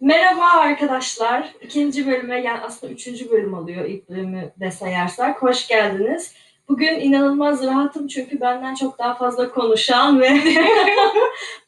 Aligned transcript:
Merhaba 0.00 0.44
arkadaşlar. 0.44 1.54
İkinci 1.60 2.06
bölüme 2.06 2.40
yani 2.42 2.60
aslında 2.60 2.92
üçüncü 2.92 3.30
bölüm 3.30 3.54
oluyor 3.54 3.84
ilk 3.84 4.08
bölümü 4.08 4.52
de 4.60 4.70
sayarsak. 4.70 5.42
Hoş 5.42 5.68
geldiniz. 5.68 6.34
Bugün 6.68 7.00
inanılmaz 7.00 7.66
rahatım 7.66 8.06
çünkü 8.06 8.40
benden 8.40 8.74
çok 8.74 8.98
daha 8.98 9.14
fazla 9.14 9.50
konuşan 9.50 10.20
ve 10.20 10.28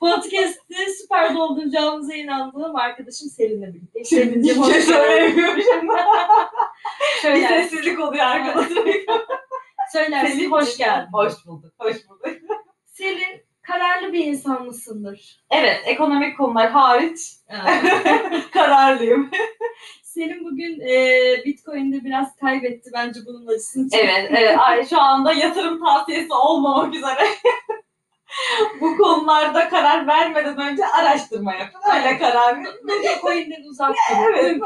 podcast'i 0.01 0.95
süper 1.01 1.35
dolduracağımıza 1.35 2.15
inandığım 2.15 2.77
arkadaşım 2.77 3.29
Selin'le 3.29 3.75
birlikte. 3.75 4.05
Selin'cim 4.05 4.57
hoş 4.63 4.77
söylemiyorum. 4.77 5.57
Bir 7.17 7.23
Şöyle 7.23 7.49
sessizlik 7.49 8.01
oluyor 8.01 8.25
arkadaşlar. 8.25 8.85
söylersin 9.93 10.51
hoş 10.51 10.77
geldin. 10.77 11.09
Hoş 11.13 11.33
bulduk. 11.47 11.73
Hoş 11.79 11.97
bulduk. 12.09 12.37
Selin 12.87 13.44
kararlı 13.67 14.13
bir 14.13 14.27
insan 14.27 14.65
mısındır? 14.65 15.41
Evet, 15.51 15.81
ekonomik 15.85 16.37
konular 16.39 16.71
hariç 16.71 17.19
kararlıyım. 18.53 19.31
Selin 20.03 20.45
bugün 20.45 20.81
e, 20.81 21.45
Bitcoin'de 21.45 22.05
biraz 22.05 22.37
kaybetti. 22.37 22.91
Bence 22.95 23.21
bunun 23.27 23.47
acısını 23.47 23.91
çekti. 23.91 24.07
Evet, 24.11 24.31
evet. 24.31 24.59
Ay, 24.59 24.87
şu 24.89 25.01
anda 25.01 25.33
yatırım 25.33 25.85
tavsiyesi 25.85 26.33
olmamak 26.35 26.95
üzere. 26.95 27.27
Bu 28.81 28.97
konularda 28.97 29.69
karar 29.69 30.07
vermeden 30.07 30.59
önce 30.61 30.87
araştırma 30.87 31.55
yapın. 31.55 31.81
Öyle 31.95 32.19
karar 32.19 32.57
verin. 32.57 33.03
Bitcoin'den 33.03 33.63
uzak 33.71 33.95
durun. 34.11 34.35
Evet. 34.39 34.61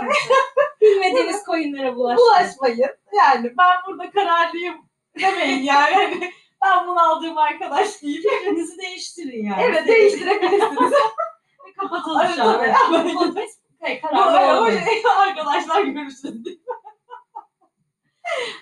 Bilmediğiniz 0.80 1.42
coinlere 1.46 1.94
bulaşmayın. 1.94 2.18
Bulaşmayın. 2.18 2.90
Yani 3.18 3.52
ben 3.58 3.76
burada 3.86 4.10
kararlıyım 4.10 4.74
demeyin 5.20 5.62
yani. 5.62 6.30
Ben 6.64 6.86
bunu 6.86 7.00
aldığım 7.10 7.38
arkadaş 7.38 8.02
değil. 8.02 8.22
Fikrinizi 8.22 8.78
değiştirin 8.78 9.44
yani. 9.44 9.62
Evet, 9.62 9.88
değiştirebilirsiniz. 9.88 10.92
Kapatalım 11.80 12.26
şu 12.36 12.42
an. 12.42 12.60
bu- 13.14 13.34
olmayın. 14.56 14.80
Arkadaşlar 15.28 15.82
görüşürüz. 15.82 16.42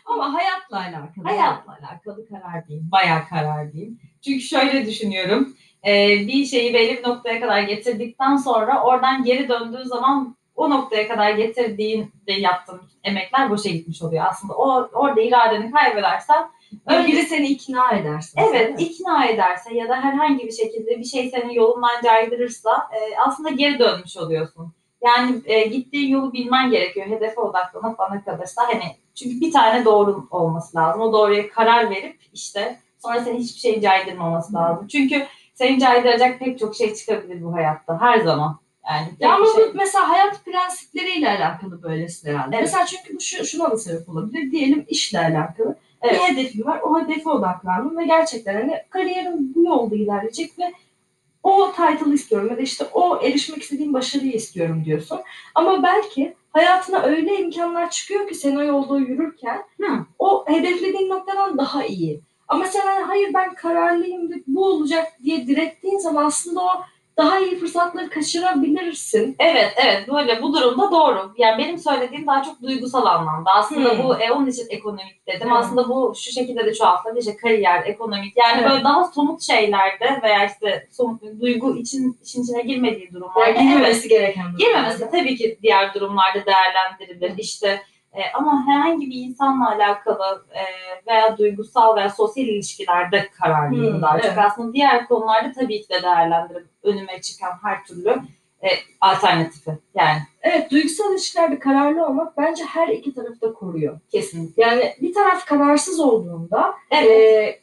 Ama 0.07 0.35
hayatla 0.35 0.77
alakalı. 0.77 1.25
Hayatla 1.25 1.73
alakalı 1.83 2.29
karar 2.29 2.69
değil. 2.69 2.83
Bayağı 2.93 3.29
karar 3.29 3.73
değil. 3.73 3.99
Çünkü 4.25 4.41
şöyle 4.41 4.87
düşünüyorum. 4.87 5.57
Ee, 5.87 6.09
bir 6.27 6.45
şeyi 6.45 6.75
belli 6.75 6.97
bir 6.99 7.09
noktaya 7.09 7.41
kadar 7.41 7.61
getirdikten 7.63 8.37
sonra 8.37 8.83
oradan 8.83 9.25
geri 9.25 9.49
döndüğün 9.49 9.83
zaman 9.85 10.37
o 10.57 10.71
noktaya 10.71 11.09
kadar 11.09 11.31
getirdiğin 11.31 12.13
de 12.27 12.33
yaptığın 12.33 12.81
emekler 13.05 13.51
boşa 13.51 13.71
gitmiş 13.71 14.03
oluyor 14.03 14.25
aslında. 14.29 14.55
O 14.55 14.89
orada 14.93 15.21
iradeni 15.21 15.71
kaybedersen 15.71 16.51
Önce 16.87 17.09
biri 17.09 17.23
seni 17.23 17.47
ikna 17.47 17.91
edersin. 17.91 18.41
Evet, 18.51 18.81
ikna 18.81 19.27
ederse 19.27 19.75
ya 19.75 19.89
da 19.89 19.97
herhangi 19.97 20.47
bir 20.47 20.53
şekilde 20.53 20.99
bir 20.99 21.05
şey 21.05 21.31
seni 21.31 21.57
yolundan 21.57 22.03
caydırırsa 22.05 22.71
e, 22.71 23.19
aslında 23.27 23.51
geri 23.51 23.79
dönmüş 23.79 24.17
oluyorsun. 24.17 24.73
Yani 25.05 25.41
e, 25.45 25.67
gittiğin 25.67 26.09
yolu 26.09 26.33
bilmen 26.33 26.71
gerekiyor. 26.71 27.07
Hedefe 27.07 27.41
odaklanıp 27.41 27.99
bana 27.99 28.25
kalırsa 28.25 28.63
hani 28.69 28.97
çünkü 29.15 29.41
bir 29.41 29.53
tane 29.53 29.85
doğru 29.85 30.29
olması 30.31 30.77
lazım. 30.77 31.03
O 31.03 31.13
doğruya 31.13 31.49
karar 31.49 31.91
verip 31.91 32.21
işte 32.33 32.81
sonra 32.99 33.21
seni 33.21 33.39
hiçbir 33.39 33.61
şey 33.61 33.81
caydırmaması 33.81 34.55
lazım. 34.55 34.87
Çünkü 34.87 35.27
seni 35.55 35.81
caydıracak 35.81 36.39
pek 36.39 36.59
çok 36.59 36.77
şey 36.77 36.95
çıkabilir 36.95 37.45
bu 37.45 37.55
hayatta 37.55 38.01
her 38.01 38.19
zaman. 38.19 38.59
Yani 38.91 39.09
Ya 39.21 39.35
ama 39.35 39.47
şey. 39.47 39.55
bu 39.55 39.71
mesela 39.75 40.09
hayat 40.09 40.45
prensipleriyle 40.45 41.29
alakalı 41.31 41.83
böylesi 41.83 42.29
herhalde. 42.31 42.57
Evet. 42.57 42.65
Mesela 42.65 42.87
çünkü 42.87 43.17
bu 43.17 43.21
şu, 43.21 43.45
şuna 43.45 43.71
da 43.71 43.77
sebep 43.77 44.09
olabilir. 44.09 44.51
Diyelim 44.53 44.85
işle 44.89 45.19
alakalı. 45.19 45.77
Evet. 46.03 46.21
Bir 46.21 46.37
hedefim 46.37 46.67
var. 46.67 46.81
O 46.81 47.01
hedefe 47.01 47.31
odaklandım 47.31 47.99
ve 47.99 48.05
gerçekten 48.05 48.55
hani 48.55 48.83
kariyerim 48.91 49.55
bu 49.55 49.65
yolda 49.65 49.97
ilerleyecek 49.97 50.59
ve 50.59 50.73
o 51.43 51.73
title 51.73 52.15
istiyorum 52.15 52.49
ya 52.51 52.57
da 52.57 52.61
işte 52.61 52.85
o 52.95 53.23
erişmek 53.23 53.63
istediğim 53.63 53.95
başarıyı 53.95 54.33
istiyorum 54.33 54.83
diyorsun. 54.85 55.21
Ama 55.55 55.83
belki 55.83 56.35
hayatına 56.53 57.03
öyle 57.03 57.41
imkanlar 57.41 57.91
çıkıyor 57.91 58.29
ki 58.29 58.35
sen 58.35 58.57
o 58.57 58.63
yolda 58.63 58.99
yürürken 58.99 59.63
Hı. 59.81 60.07
o 60.19 60.45
hedeflediğin 60.49 61.09
noktadan 61.09 61.59
daha 61.59 61.85
iyi. 61.85 62.21
Ama 62.49 62.65
sen 62.67 62.87
hani 62.87 63.05
hayır 63.05 63.35
ben 63.35 63.55
kararlıyım 63.55 64.31
bu 64.47 64.65
olacak 64.65 65.07
diye 65.25 65.47
direttiğin 65.47 65.99
zaman 65.99 66.25
aslında 66.25 66.61
o 66.61 66.69
daha 67.19 67.39
iyi 67.41 67.59
fırsatları 67.59 68.11
kaçırabilirsin. 68.11 69.37
Evet 69.39 69.73
evet 69.77 70.09
böyle 70.09 70.43
bu 70.43 70.55
durumda 70.55 70.91
doğru. 70.91 71.33
Yani 71.39 71.59
benim 71.65 71.79
söylediğim 71.79 72.27
daha 72.27 72.43
çok 72.43 72.63
duygusal 72.63 73.07
anlamda. 73.07 73.51
Aslında 73.51 73.91
Hmm. 73.93 74.05
bu 74.05 74.17
e, 74.21 74.33
onun 74.33 74.47
için 74.47 74.67
ekonomik 74.71 75.27
dedim. 75.27 75.47
Hmm. 75.47 75.53
Aslında 75.57 75.89
bu 75.89 76.15
şu 76.17 76.33
şekilde 76.33 76.67
de 76.67 76.75
çoğaltılabilir. 76.75 77.21
İşte 77.21 77.37
kariyer, 77.37 77.83
ekonomik 77.87 78.37
yani 78.37 78.61
Evet. 78.61 78.71
böyle 78.71 78.85
daha 78.85 79.05
somut 79.05 79.43
şeylerde 79.43 80.21
veya 80.23 80.47
işte 80.47 80.89
somut 80.91 81.23
duygu 81.41 81.77
için 81.77 82.19
işin 82.25 82.43
içine 82.43 82.63
girmediği 82.63 83.13
durumlarda. 83.13 83.49
Yani 83.51 83.69
girmemesi 83.69 84.09
gereken 84.09 84.45
durumlar. 84.45 84.59
Girmemesi 84.59 85.11
tabii 85.11 85.37
ki 85.37 85.59
diğer 85.63 85.95
durumlarda 85.95 86.45
değerlendirilir. 86.47 87.39
İşte 87.39 87.83
e, 88.17 88.21
ama 88.35 88.67
herhangi 88.67 89.11
bir 89.11 89.17
insanla 89.17 89.71
alakalı 89.71 90.45
e, 90.55 90.63
veya 91.07 91.39
duygusal 91.39 91.97
veya 91.97 92.11
sosyal 92.11 92.47
ilişkilerde 92.47 93.29
kararlıyım 93.41 93.95
Hmm, 93.95 94.03
daha 94.03 94.17
çok. 94.17 94.25
evet. 94.27 94.39
Aslında 94.39 94.73
diğer 94.73 95.09
konularda 95.09 95.53
tabii 95.53 95.83
ki 95.83 95.89
de 95.89 96.03
değerlendiririm. 96.03 96.69
Önüme 96.83 97.21
çıkan 97.21 97.51
her 97.63 97.85
türlü 97.85 98.11
e, 98.63 98.69
alternatifi. 99.01 99.71
Yani 99.95 100.19
Evet 100.43 100.71
duygusal 100.71 101.13
ilişkilerde 101.13 101.59
kararlı 101.59 102.07
olmak 102.07 102.37
bence 102.37 102.65
her 102.65 102.89
iki 102.89 103.15
tarafı 103.15 103.41
da 103.41 103.53
koruyor. 103.53 104.01
kesinlikle. 104.13 104.63
Yani 104.63 104.95
bir 105.01 105.15
taraf 105.15 105.47
kararsız 105.47 106.01
olduğunda 106.01 106.75
Evet. 106.91 107.11
e, 107.11 107.61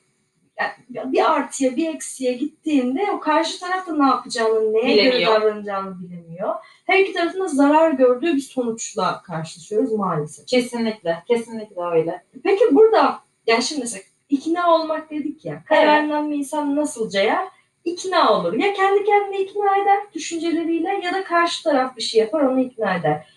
yani 0.90 1.14
bir 1.14 1.31
artıya 1.31 1.75
bir 1.75 1.96
eksiye 1.96 2.34
gittiğinde 2.34 3.08
o 3.12 3.19
karşı 3.19 3.59
taraf 3.59 3.88
da 3.88 3.96
ne 3.97 4.06
yapacağını, 4.06 4.74
neye 4.74 4.96
göre 4.96 5.12
Bilemiyor. 5.12 5.31
davranacağını 5.41 6.00
bilemiyor. 6.00 6.56
Her 6.86 7.00
iki 7.00 7.14
tarafın 7.14 7.40
da 7.40 7.47
zarar 7.47 7.91
gördüğü 7.91 8.36
bir 8.36 8.41
sonuçla 8.41 9.22
karşılaşıyoruz 9.22 9.92
maalesef. 9.92 10.47
Kesinlikle. 10.47 11.24
Kesinlikle 11.28 11.81
öyle. 11.92 12.24
Peki 12.44 12.75
burada 12.75 13.19
yani 13.47 13.63
şimdi 13.63 13.81
mesela 13.81 14.03
ikna 14.30 14.75
olmak 14.75 15.09
dedik 15.09 15.46
ya. 15.46 15.63
Kararından 15.66 16.31
bir 16.31 16.36
insan 16.36 16.75
nasıl 16.75 17.09
cayar? 17.09 17.47
İkna 17.86 18.34
olur. 18.34 18.53
Ya 18.53 18.74
kendi 18.74 19.03
kendine 19.03 19.40
ikna 19.42 19.78
eder 19.84 20.00
düşünceleriyle 20.13 21.00
ya 21.03 21.13
da 21.13 21.24
karşı 21.24 21.63
taraf 21.63 21.97
bir 21.97 22.02
şey 22.02 22.22
yapar 22.22 22.42
onu 22.42 22.59
ikna 22.59 22.96
eder. 22.96 23.28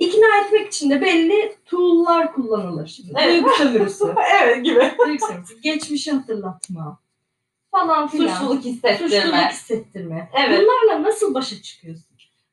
İkna 0.00 0.26
etmek 0.44 0.66
için 0.66 0.90
de 0.90 1.00
belli 1.00 1.56
tool'lar 1.66 2.32
kullanılır. 2.32 2.86
Şimdi 2.86 3.12
Evet. 3.18 3.34
duygu 3.34 3.50
sömürüsü, 3.50 4.14
evet 4.42 4.64
gibi. 4.64 4.92
duygu 5.06 5.26
sömürüsü, 5.26 5.60
geçmişi 5.60 6.12
hatırlatma 6.12 6.98
falan 7.70 8.08
filan. 8.08 8.34
Suçluluk 8.34 8.64
hissettirme. 8.64 9.08
Suçluluk 9.10 9.50
hissettirme. 9.50 10.30
Evet. 10.34 10.60
Bunlarla 10.62 11.02
nasıl 11.08 11.34
başa 11.34 11.62
çıkıyorsun? 11.62 12.06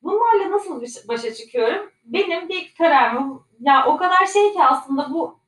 Bunlarla 0.04 0.52
nasıl 0.52 0.82
baş- 0.82 1.08
başa 1.08 1.34
çıkıyorum? 1.34 1.92
Benim 2.06 2.50
bir 2.50 2.74
kararım 2.78 3.44
ya 3.60 3.86
o 3.88 3.98
kadar 3.98 4.26
şey 4.34 4.54
ki 4.54 4.64
aslında 4.64 5.14
bu 5.14 5.40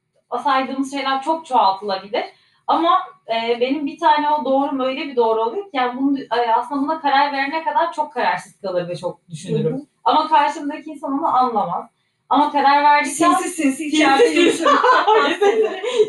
saydığımız 0.44 0.92
şeyler 0.92 1.22
çok 1.22 1.46
çoğaltılabilir. 1.46 2.24
Ama 2.68 3.00
e, 3.28 3.62
benim 3.62 3.86
bir 3.86 4.00
tane 4.00 4.30
o 4.30 4.46
doğrum 4.46 4.80
öyle 4.80 5.02
bir 5.08 5.16
doğru 5.16 5.42
oluyor 5.42 5.64
ki 5.64 5.70
yani 5.74 6.02
bunu, 6.02 6.20
e, 6.20 6.52
aslında 6.56 6.82
buna 6.82 7.02
karar 7.02 7.34
verene 7.34 7.64
kadar 7.64 7.94
çok 7.94 8.14
kararsız 8.14 8.62
kalır 8.62 8.88
ve 8.90 8.96
çok 8.96 9.30
düşünürüm. 9.30 9.74
Hı 9.74 9.78
hı. 9.78 9.86
Ama 10.04 10.28
karşımdaki 10.28 10.90
insan 10.90 11.20
onu 11.20 11.28
anlamaz. 11.28 11.86
Ama 12.30 12.52
karar 12.52 12.84
verdikten 12.84 13.34
Sinsi 13.34 13.50
sinsi 13.50 13.86
içeride 13.86 14.26
yürüsün. 14.26 14.68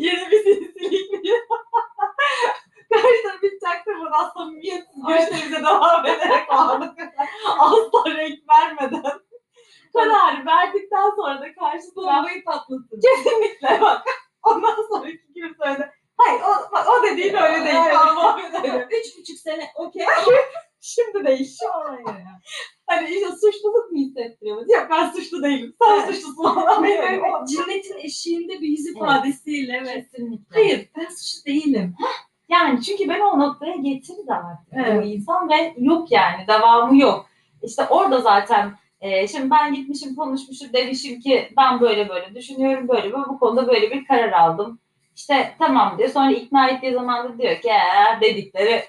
Yeni 0.01 0.31
bir 0.31 0.43
sinsilik 0.45 1.13
mi? 1.13 1.31
Karşıda 2.93 3.43
bir 3.43 3.59
çaktırmadan 3.61 4.31
samimiyetsiz 4.37 5.07
görüşlerimize 5.09 5.63
devam 5.63 6.07
ederek 6.07 6.49
vardık. 6.49 6.99
Asla 7.59 8.05
renk 8.17 8.39
vermeden. 8.51 9.03
Kararı 9.93 10.47
verdikten 10.47 11.11
sonra 11.17 11.41
da 11.41 11.55
karşı 11.55 11.95
taraf 11.95 12.17
Bombayı 12.19 12.45
patlatın. 12.45 13.01
kesinlikle 13.03 13.81
bak. 13.81 14.03
Ondan 14.43 14.77
sonraki 14.89 15.33
gibi 15.35 15.55
söyledi. 15.65 15.91
Hayır 16.17 16.41
o, 16.43 16.73
bak, 16.73 16.87
o 16.89 17.03
dediğin 17.07 17.35
öyle 17.35 17.65
değil. 17.65 17.77
Evet. 17.85 17.95
Tamam, 17.95 18.15
Muhammed 18.15 18.55
öyle. 18.65 18.89
Üç 19.01 19.19
buçuk 19.19 19.39
sene 19.39 19.71
okey. 19.75 20.07
Şimdi 20.81 21.25
değiş. 21.27 21.51
Hayır 21.73 22.07
ya. 22.07 22.41
Hani 22.87 23.09
işte 23.11 23.27
suçluluk 23.27 23.93
mu 23.93 23.99
hissettiriyoruz? 23.99 24.65
Yok 24.73 24.87
ben 24.91 25.11
suçlu 25.11 25.43
değilim. 25.43 25.77
Sen 25.83 25.95
Evet. 25.95 26.07
suçlusun 26.15 26.35
falan. 26.55 26.85
Evet, 26.85 26.99
Böyle 26.99 27.13
evet. 27.13 27.23
o- 27.43 27.47
Cinnetin 27.47 27.99
eşiğinde 27.99 28.53
bir 28.61 28.69
yüz 28.69 28.87
Evet. 28.87 28.97
ifadesiyle 28.97 29.77
evet. 29.85 30.11
Kesinlikle. 30.11 30.55
Hayır 30.55 30.89
ben 30.99 31.09
suçlu 31.09 31.45
değilim. 31.47 31.95
Yani 32.49 32.83
çünkü 32.83 33.09
ben 33.09 33.21
o 33.21 33.39
noktaya 33.39 33.77
getirdi 33.77 34.30
artık 34.45 34.69
Evet. 34.73 35.05
o 35.05 35.07
insan 35.07 35.49
ve 35.51 35.75
yok 35.79 36.13
yani 36.13 36.47
devamı 36.49 36.99
yok. 36.99 37.27
İşte 37.63 37.87
orada 37.91 38.21
zaten 38.21 38.73
e, 39.01 39.29
şimdi 39.29 39.51
ben 39.51 39.75
gitmişim 39.75 40.17
konuşmuşum 40.17 40.73
demişim 40.73 41.21
ki 41.21 41.53
ben 41.57 41.81
böyle 41.81 42.09
böyle 42.09 42.35
düşünüyorum 42.35 42.89
böyle 42.89 43.13
böyle 43.13 43.29
bu 43.29 43.39
konuda 43.39 43.69
böyle 43.69 43.91
bir 43.91 44.05
karar 44.07 44.33
aldım. 44.33 44.79
İşte 45.17 45.55
tamam 45.59 45.99
diyor. 45.99 46.09
Sonra 46.09 46.31
ikna 46.33 46.69
ettiği 46.69 46.93
zaman 46.93 47.29
da 47.29 47.39
diyor 47.39 47.61
ki 47.61 47.69
"Ee, 47.69 48.21
dedikleri 48.21 48.85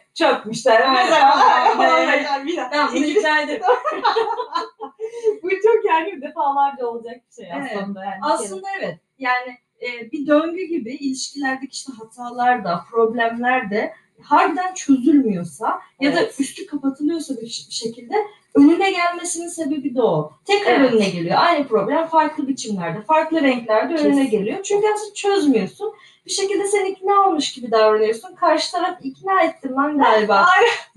ikna 2.95 3.41
ederim. 3.41 3.61
bu 5.43 5.49
çok 5.49 5.85
yani 5.85 6.21
defalarca 6.21 6.85
olacak 6.85 7.15
bir 7.29 7.43
şey 7.43 7.51
Evet. 7.57 7.71
aslında. 7.77 8.03
Yani. 8.03 8.15
Aslında 8.21 8.67
evet. 8.79 8.99
Yani 9.19 9.57
e, 9.81 10.11
bir 10.11 10.27
döngü 10.27 10.63
gibi 10.63 10.91
ilişkilerdeki 10.93 11.71
işte 11.71 11.91
hatalar 11.99 12.63
da, 12.63 12.83
problemler 12.91 13.69
de 13.69 13.93
harbiden 14.23 14.73
çözülmüyorsa 14.73 15.79
ya 15.99 16.15
da 16.15 16.19
üstü 16.39 16.65
kapatılıyorsa 16.65 17.33
bir 17.41 17.47
şekilde 17.69 18.15
önüne 18.55 18.91
gelmesinin 18.91 19.47
sebebi 19.47 19.95
de 19.95 20.01
o. 20.01 20.31
Tekrar 20.45 20.71
Evet. 20.79 20.93
önüne 20.93 21.09
geliyor. 21.09 21.35
Aynı 21.39 21.67
problem 21.67 22.07
farklı 22.07 22.47
biçimlerde, 22.47 23.01
farklı 23.01 23.41
renklerde 23.41 23.93
önüne 23.93 24.15
Kesin. 24.23 24.29
geliyor. 24.37 24.63
Çünkü 24.63 24.87
aslında 24.95 25.13
çözmüyorsun. 25.13 25.93
Bir 26.25 26.31
şekilde 26.31 26.67
sen 26.67 26.85
ikna 26.85 27.27
olmuş 27.27 27.51
gibi 27.53 27.71
davranıyorsun. 27.71 28.35
Karşı 28.35 28.71
taraf 28.71 28.97
ikna 29.03 29.41
ettim 29.41 29.75
lan 29.75 29.97
galiba 29.97 30.45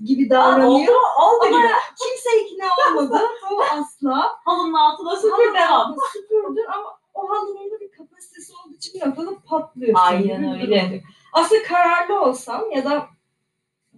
gibi 0.03 0.29
davranıyor. 0.29 0.69
oldu? 0.69 0.91
Oldu 0.91 1.45
Ama 1.47 1.57
gibi. 1.61 1.67
kimse 1.99 2.29
ikna 2.45 2.65
olmadı. 2.89 3.21
o 3.51 3.61
asla. 3.61 4.31
Halının 4.45 4.73
altına 4.73 5.15
süpür 5.15 5.29
Halının 5.31 5.53
devam. 5.55 5.71
altında 5.81 6.05
süpürdün 6.13 6.65
ama 6.73 6.97
o 7.13 7.29
halının 7.29 7.71
da 7.71 7.79
bir 7.79 7.91
kapasitesi 7.91 8.53
olduğu 8.53 8.75
için 8.75 8.93
bir 9.01 9.07
noktada 9.07 9.29
patlıyorsun. 9.49 10.05
Aynen 10.05 10.61
öyle. 10.61 11.01
Aslında 11.33 11.63
kararlı 11.63 12.21
olsam 12.21 12.71
ya 12.71 12.85
da 12.85 13.07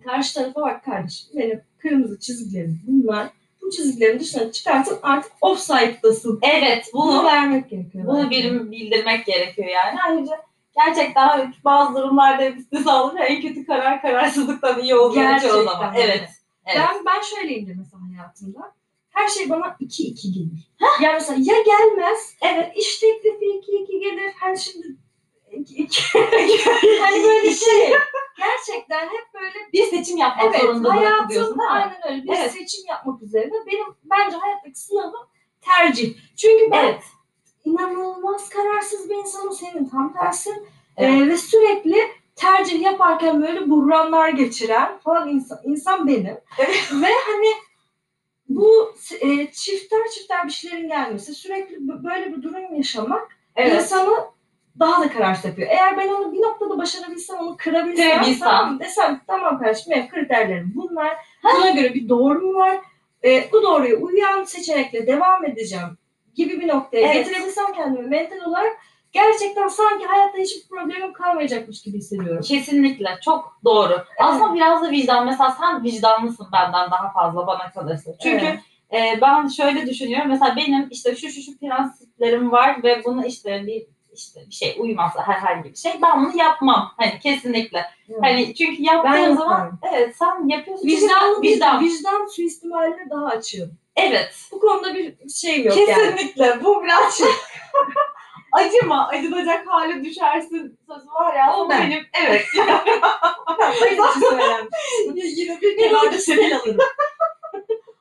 karşı 0.06 0.34
tarafa 0.34 0.62
bak 0.62 0.86
kardeşim 0.86 1.30
benim 1.36 1.62
kırmızı 1.78 2.20
çizgilerim 2.20 2.82
bunlar. 2.88 3.30
Bu 3.62 3.70
çizgilerin 3.72 4.20
dışına 4.20 4.52
çıkartıp 4.52 5.00
artık 5.02 5.32
offside'dasın. 5.42 6.40
Evet 6.42 6.90
Bunu 6.94 7.08
bunu 7.08 7.24
vermek 7.24 7.70
gerekiyor. 7.70 8.08
bunu 8.08 8.30
birim 8.30 8.72
bildirmek 8.72 9.26
gerekiyor 9.26 9.68
yani. 9.68 10.00
Ayrıca 10.08 10.42
gerçekten 10.76 11.54
bazı 11.66 11.96
durumlarda 11.96 12.46
istisnalı 12.46 13.16
ve 13.16 13.24
en 13.24 13.42
kötü 13.42 13.66
karar 13.66 14.02
kararsızlıktan 14.02 14.80
iyi 14.82 14.96
oluyor 14.96 15.14
çoğu 15.14 15.24
Gerçekten 15.24 15.64
zaman. 15.64 15.94
Evet. 15.96 16.30
evet. 16.66 16.78
Ben, 16.78 17.06
ben 17.06 17.22
şöyleyimdir 17.22 17.76
mesela 17.76 18.02
hayatımda. 18.18 18.72
Her 19.10 19.28
şey 19.28 19.50
bana 19.50 19.66
2-2 19.82 20.34
gelir. 20.34 20.72
Yani 21.02 21.14
mesela 21.14 21.40
ya 21.40 21.62
gelmez, 21.62 22.36
evet 22.42 22.78
iş 22.78 23.00
teklifi 23.00 23.46
2-2 23.46 24.00
gelir. 24.00 24.34
Hani 24.40 24.58
şimdi 24.60 24.88
2 24.88 24.98
hani 27.02 27.24
böyle 27.24 27.54
şey. 27.54 27.94
Gerçekten 28.38 29.06
hep 29.06 29.34
böyle 29.34 29.72
bir 29.74 29.84
seçim 29.84 30.18
yapmak 30.18 30.46
evet 30.46 30.62
zorunda 30.62 30.96
hayatım 30.96 31.30
diyorsun 31.30 31.60
değil 31.60 31.70
mi? 31.70 31.74
aynen 31.74 32.08
öyle 32.10 32.24
bir 32.24 32.30
Evet. 32.38 32.52
seçim 32.52 32.86
yapmak 32.88 33.22
üzerine. 33.22 33.54
Benim 33.68 33.86
bence 34.04 34.38
hayattaki 34.38 34.80
sınavım 34.80 35.28
tercih. 35.62 36.18
Çünkü 36.38 36.72
ben 36.72 36.84
Evet. 36.84 37.04
inanılmaz 37.66 38.50
kararsız 38.50 39.10
bir 39.10 39.16
insanım. 39.16 39.52
Senin 39.54 39.90
tam 39.90 40.14
tersin. 40.14 40.68
Evet. 40.98 41.22
Ee, 41.22 41.28
ve 41.28 41.38
sürekli 41.38 41.98
tercih 42.36 42.82
yaparken 42.82 43.42
böyle 43.42 43.70
buhranlar 43.70 44.30
geçiren 44.30 44.98
falan 44.98 45.30
insan, 45.30 45.60
insan 45.64 46.08
benim. 46.08 46.38
Evet. 46.60 46.90
ve 47.02 47.08
hani 47.28 47.48
bu 48.50 48.94
e, 49.22 49.52
çifter 49.52 50.08
çifter 50.14 50.46
bir 50.46 50.52
şeylerin 50.52 50.88
gelmesi, 50.88 51.34
sürekli 51.34 51.76
böyle 52.04 52.36
bir 52.38 52.42
durum 52.42 52.76
yaşamak 52.76 53.38
Evet. 53.56 53.82
insanı 53.82 54.37
daha 54.80 55.02
da 55.04 55.10
kararsız 55.10 55.46
yapıyor. 55.46 55.68
Eğer 55.72 55.98
ben 55.98 56.08
onu 56.08 56.34
bir 56.34 56.42
noktada 56.42 56.78
başarabilsem, 56.78 57.38
onu 57.38 57.58
kırabilsem, 57.58 58.12
Kırabilsem. 58.12 58.48
tamam 58.50 58.80
desem 58.80 59.22
tamam 59.28 59.60
kardeşim 59.60 59.92
benim 59.92 60.10
kriterlerim 60.10 60.72
bunlar. 60.76 61.18
Buna 61.44 61.70
göre 61.70 61.94
bir 61.94 62.10
doğru 62.10 62.40
mu 62.42 62.54
var? 62.60 62.78
E, 63.24 63.52
bu 63.52 63.64
doğruya 63.64 63.96
uyan 63.96 64.44
seçenekle 64.44 65.08
devam 65.08 65.46
edeceğim 65.46 65.98
gibi 66.36 66.62
bir 66.62 66.68
noktaya 66.68 67.08
Evet. 67.14 67.26
getirebilsem 67.28 67.66
kendimi 67.76 68.08
mental 68.08 68.50
olarak 68.50 68.78
gerçekten 69.12 69.68
sanki 69.68 70.06
hayatta 70.06 70.38
hiçbir 70.38 70.68
problemim 70.70 71.14
kalmayacakmış 71.14 71.82
gibi 71.82 71.98
hissediyorum. 71.98 72.42
Kesinlikle 72.42 73.18
çok 73.26 73.60
doğru. 73.66 74.04
Aslında 74.20 74.54
biraz 74.56 74.84
da 74.84 74.92
vicdan. 74.92 75.26
Mesela 75.26 75.58
sen 75.60 75.84
vicdanlısın 75.84 76.48
benden 76.54 76.92
daha 76.92 77.12
fazla 77.12 77.48
bana 77.48 77.72
kalırsa. 77.72 78.12
Çünkü 78.24 78.46
Evet. 78.92 79.16
e, 79.18 79.22
ben 79.22 79.48
şöyle 79.48 79.86
düşünüyorum. 79.88 80.28
Mesela 80.30 80.56
benim 80.56 80.88
işte 80.92 81.16
şu 81.16 81.30
şu 81.30 81.42
şu 81.42 81.58
prensiplerim 81.60 82.52
var 82.52 82.84
ve 82.84 83.02
bunu 83.06 83.26
işte 83.26 83.64
bir 83.68 83.86
işte 84.18 84.40
bir 84.48 84.56
şey 84.56 84.76
uymazsa 84.80 85.28
herhangi 85.28 85.70
bir 85.70 85.76
şey 85.76 85.92
ben 86.02 86.26
bunu 86.26 86.38
yapmam. 86.38 86.94
Hani 86.98 87.20
kesinlikle. 87.20 87.86
Hani 88.22 88.56
çünkü 88.56 88.82
yaptığın 88.84 89.14
Ben 89.14 89.36
zaman 89.36 89.52
yaparım. 89.52 89.80
evet 89.94 90.16
sen 90.16 90.48
yapıyorsun. 90.48 90.88
Vicdan. 90.88 91.42
vicdan. 91.42 91.84
vicdan 91.84 92.26
suistimaline 92.26 93.10
daha 93.10 93.26
açığım. 93.26 93.78
Evet. 93.96 94.36
Bu 94.52 94.60
konuda 94.60 94.94
bir 94.96 95.30
şeyim 95.30 95.68
yok 95.68 95.78
yani. 95.78 96.16
Kesinlikle. 96.16 96.64
Bu 96.64 96.84
biraz 96.84 97.18
şey. 97.18 97.28
Acıma, 98.52 99.08
acınacak 99.08 99.68
hale 99.68 100.04
düşersin 100.04 100.80
sözü 100.88 101.08
var 101.08 101.36
ya. 101.36 101.56
O 101.58 101.70
ben. 101.70 101.82
benim. 101.82 102.06
Evet. 102.14 102.46
Söylenmiş. 104.20 104.70
Yine 105.38 105.62
bir 105.62 105.78
kenarda 105.78 106.18
seni 106.18 106.58
alırım. 106.58 106.78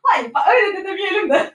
Hayır 0.03 0.31
öyle 0.49 0.77
de 0.77 0.85
demeyelim 0.85 1.31
de. 1.31 1.55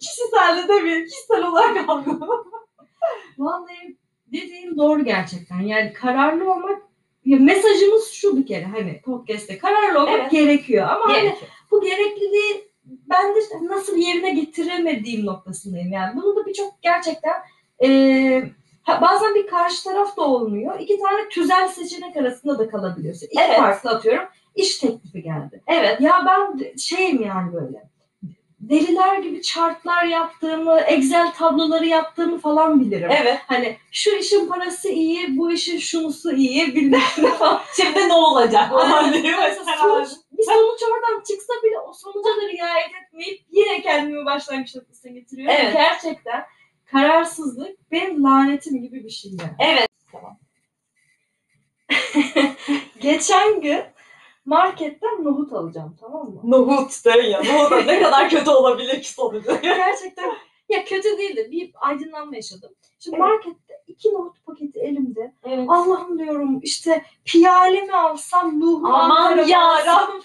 Kişisel 0.00 0.56
de 0.56 0.68
demeyelim. 0.68 1.04
Kişisel 1.04 1.46
olarak 1.46 1.88
algıladım. 1.88 2.50
Vallahi 3.38 3.96
dediğin 4.32 4.76
doğru 4.76 5.04
gerçekten. 5.04 5.60
Yani 5.60 5.92
kararlı 5.92 6.52
olmak 6.52 6.82
ya 7.24 7.38
mesajımız 7.38 8.08
şu 8.10 8.36
bir 8.36 8.46
kere 8.46 8.64
hani 8.64 9.00
podcast'te 9.00 9.58
kararlı 9.58 9.98
olmak 10.00 10.20
Evet. 10.20 10.30
gerekiyor 10.30 10.88
ama 10.88 11.04
hani 11.08 11.22
Gerekiyor. 11.22 11.50
bu 11.70 11.80
gerekliliği 11.80 12.68
ben 12.84 13.34
de 13.34 13.40
işte 13.40 13.54
nasıl 13.62 13.96
yerine 13.96 14.30
getiremediğim 14.30 15.26
noktasındayım. 15.26 15.92
Yani 15.92 16.16
bunu 16.16 16.36
da 16.36 16.46
birçok 16.46 16.82
gerçekten 16.82 17.34
ha- 18.82 19.00
bazen 19.02 19.34
bir 19.34 19.46
karşı 19.46 19.84
taraf 19.84 20.16
da 20.16 20.22
olmuyor. 20.22 20.80
İki 20.80 20.98
tane 20.98 21.28
tüzel 21.28 21.68
seçenek 21.68 22.16
arasında 22.16 22.58
da 22.58 22.68
kalabiliyorsun. 22.70 23.26
İki 23.26 23.40
Evet. 23.40 23.56
farklı 23.56 23.90
atıyorum. 23.90 24.28
İş 24.54 24.78
teklifi 24.78 25.22
geldi. 25.22 25.62
Evet. 25.66 26.00
Ya 26.00 26.12
ben 26.26 26.76
şeyim 26.76 27.22
yani 27.22 27.52
böyle. 27.52 27.82
Deliler 28.68 29.18
gibi 29.18 29.42
chartlar 29.42 30.04
yaptığımı, 30.04 30.80
Excel 30.80 31.32
tabloları 31.32 31.86
yaptığımı 31.86 32.38
falan 32.38 32.80
bilirim. 32.80 33.10
Evet. 33.12 33.38
Hani 33.46 33.76
şu 33.92 34.10
işin 34.16 34.48
parası 34.48 34.88
iyi, 34.88 35.36
bu 35.38 35.52
işin 35.52 35.78
şunusu 35.78 36.32
iyi, 36.32 36.74
bilmem 36.74 37.00
ne 37.18 37.30
falan. 37.30 37.60
Şimdi 37.76 38.08
ne 38.08 38.14
olacak? 38.14 38.70
Falan 38.70 39.12
diyor 39.12 39.38
sonuç, 39.80 40.08
bir 40.32 40.42
sonuç 40.42 40.82
oradan 40.82 41.20
çıksa 41.20 41.52
bile 41.64 41.78
o 41.78 41.92
sonuca 41.92 42.28
da 42.28 42.48
riayet 42.48 42.90
etmeyip 43.04 43.40
yine 43.50 43.82
kendimi 43.82 44.26
başlangıç 44.26 44.74
noktasına 44.74 45.12
getiriyor. 45.12 45.52
Evet. 45.58 45.72
Gerçekten 45.72 46.44
kararsızlık 46.84 47.92
benim 47.92 48.24
lanetim 48.24 48.82
gibi 48.82 49.04
bir 49.04 49.10
şey 49.10 49.30
yani. 49.30 49.56
Evet. 49.58 49.88
Geçen 53.00 53.60
gün 53.60 53.80
marketten 54.46 55.24
nohut 55.24 55.52
alacağım 55.52 55.96
tamam 56.00 56.26
mı? 56.26 56.40
Nohut 56.44 57.04
de 57.04 57.10
ya. 57.10 57.42
Nohut 57.44 57.86
ne 57.86 58.02
kadar 58.02 58.30
kötü 58.30 58.50
olabilir 58.50 59.02
ki 59.02 59.12
sonucu. 59.12 59.60
Gerçekten 59.62 60.32
ya 60.68 60.84
kötü 60.84 61.18
değil 61.18 61.36
de 61.36 61.50
bir 61.50 61.70
aydınlanma 61.80 62.36
yaşadım. 62.36 62.70
Şimdi 62.98 63.16
Evet. 63.16 63.28
markette 63.28 63.82
iki 63.86 64.12
nohut 64.12 64.46
paketi 64.46 64.80
elimde. 64.80 65.34
Evet. 65.44 65.66
Allah'ım 65.68 66.18
diyorum 66.18 66.60
işte 66.62 67.04
piyale 67.24 67.80
mi 67.80 67.94
alsam, 67.96 68.60
Nuh'u 68.60 68.86
Aman 68.86 69.46
ya? 69.46 69.86
Rabbim. 69.86 70.22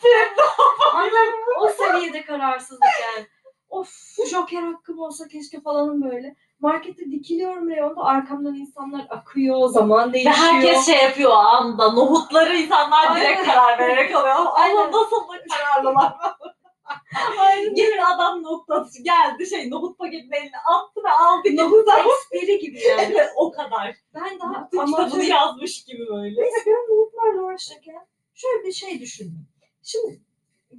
O 1.60 1.70
seviyede 1.70 2.26
kararsızlık 2.26 2.84
yani. 3.16 3.28
Of 3.72 4.16
joker 4.32 4.62
hakkım 4.62 5.00
olsa 5.00 5.28
keşke 5.28 5.62
falan 5.62 6.02
böyle. 6.02 6.36
Markette 6.60 7.12
dikiliyorum 7.12 7.70
reyonda 7.70 8.02
arkamdan 8.02 8.56
insanlar 8.56 9.08
akıyor, 9.10 9.68
zaman 9.68 10.10
Ve 10.10 10.14
değişiyor. 10.14 10.36
herkes 10.36 10.86
şey 10.86 11.04
yapıyor 11.04 11.32
anda. 11.32 11.92
Nohutları 11.92 12.56
insanlar 12.56 13.16
direkt 13.16 13.40
Aynen. 13.40 13.46
karar 13.46 13.80
vererek 13.80 14.16
alıyor. 14.16 14.36
Ama 14.56 14.88
nasıl 14.88 15.16
da 15.30 15.56
kararlılar. 15.56 16.14
Gelin 17.74 18.02
adam 18.16 18.44
noktası 18.44 19.04
geldi 19.04 19.48
şey 19.48 19.70
nohut 19.70 19.98
paketini 19.98 20.36
eline 20.36 20.58
attı 20.58 21.04
ve 21.04 21.12
aldı. 21.12 21.56
Nohut 21.56 21.88
eksperi 21.88 22.60
gibi 22.60 22.80
yani. 22.80 23.02
Evet 23.12 23.30
o 23.36 23.52
kadar. 23.52 23.96
Ben 24.14 24.40
daha 24.40 24.70
kitabını 24.70 24.96
amatör 24.98 25.22
yazmış 25.22 25.84
gibi 25.84 26.08
böyle. 26.08 26.42
Neyse 26.42 26.58
ben 26.66 26.96
nohutlarla 26.96 27.42
uğraşırken 27.42 28.08
şöyle 28.34 28.64
bir 28.64 28.72
şey 28.72 29.00
düşündüm. 29.00 29.48
Şimdi 29.84 30.22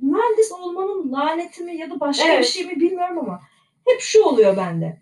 mühendis 0.01 0.53
olmanın 0.53 1.13
laneti 1.13 1.63
mi 1.65 1.77
ya 1.77 1.91
da 1.91 2.01
başka 2.01 2.29
Evet. 2.29 2.41
bir 2.41 2.47
şey 2.47 2.65
mi 2.67 2.81
bilmiyorum 2.81 3.19
ama 3.19 3.41
hep 3.87 4.01
şu 4.01 4.23
oluyor 4.23 4.57
bende. 4.57 5.01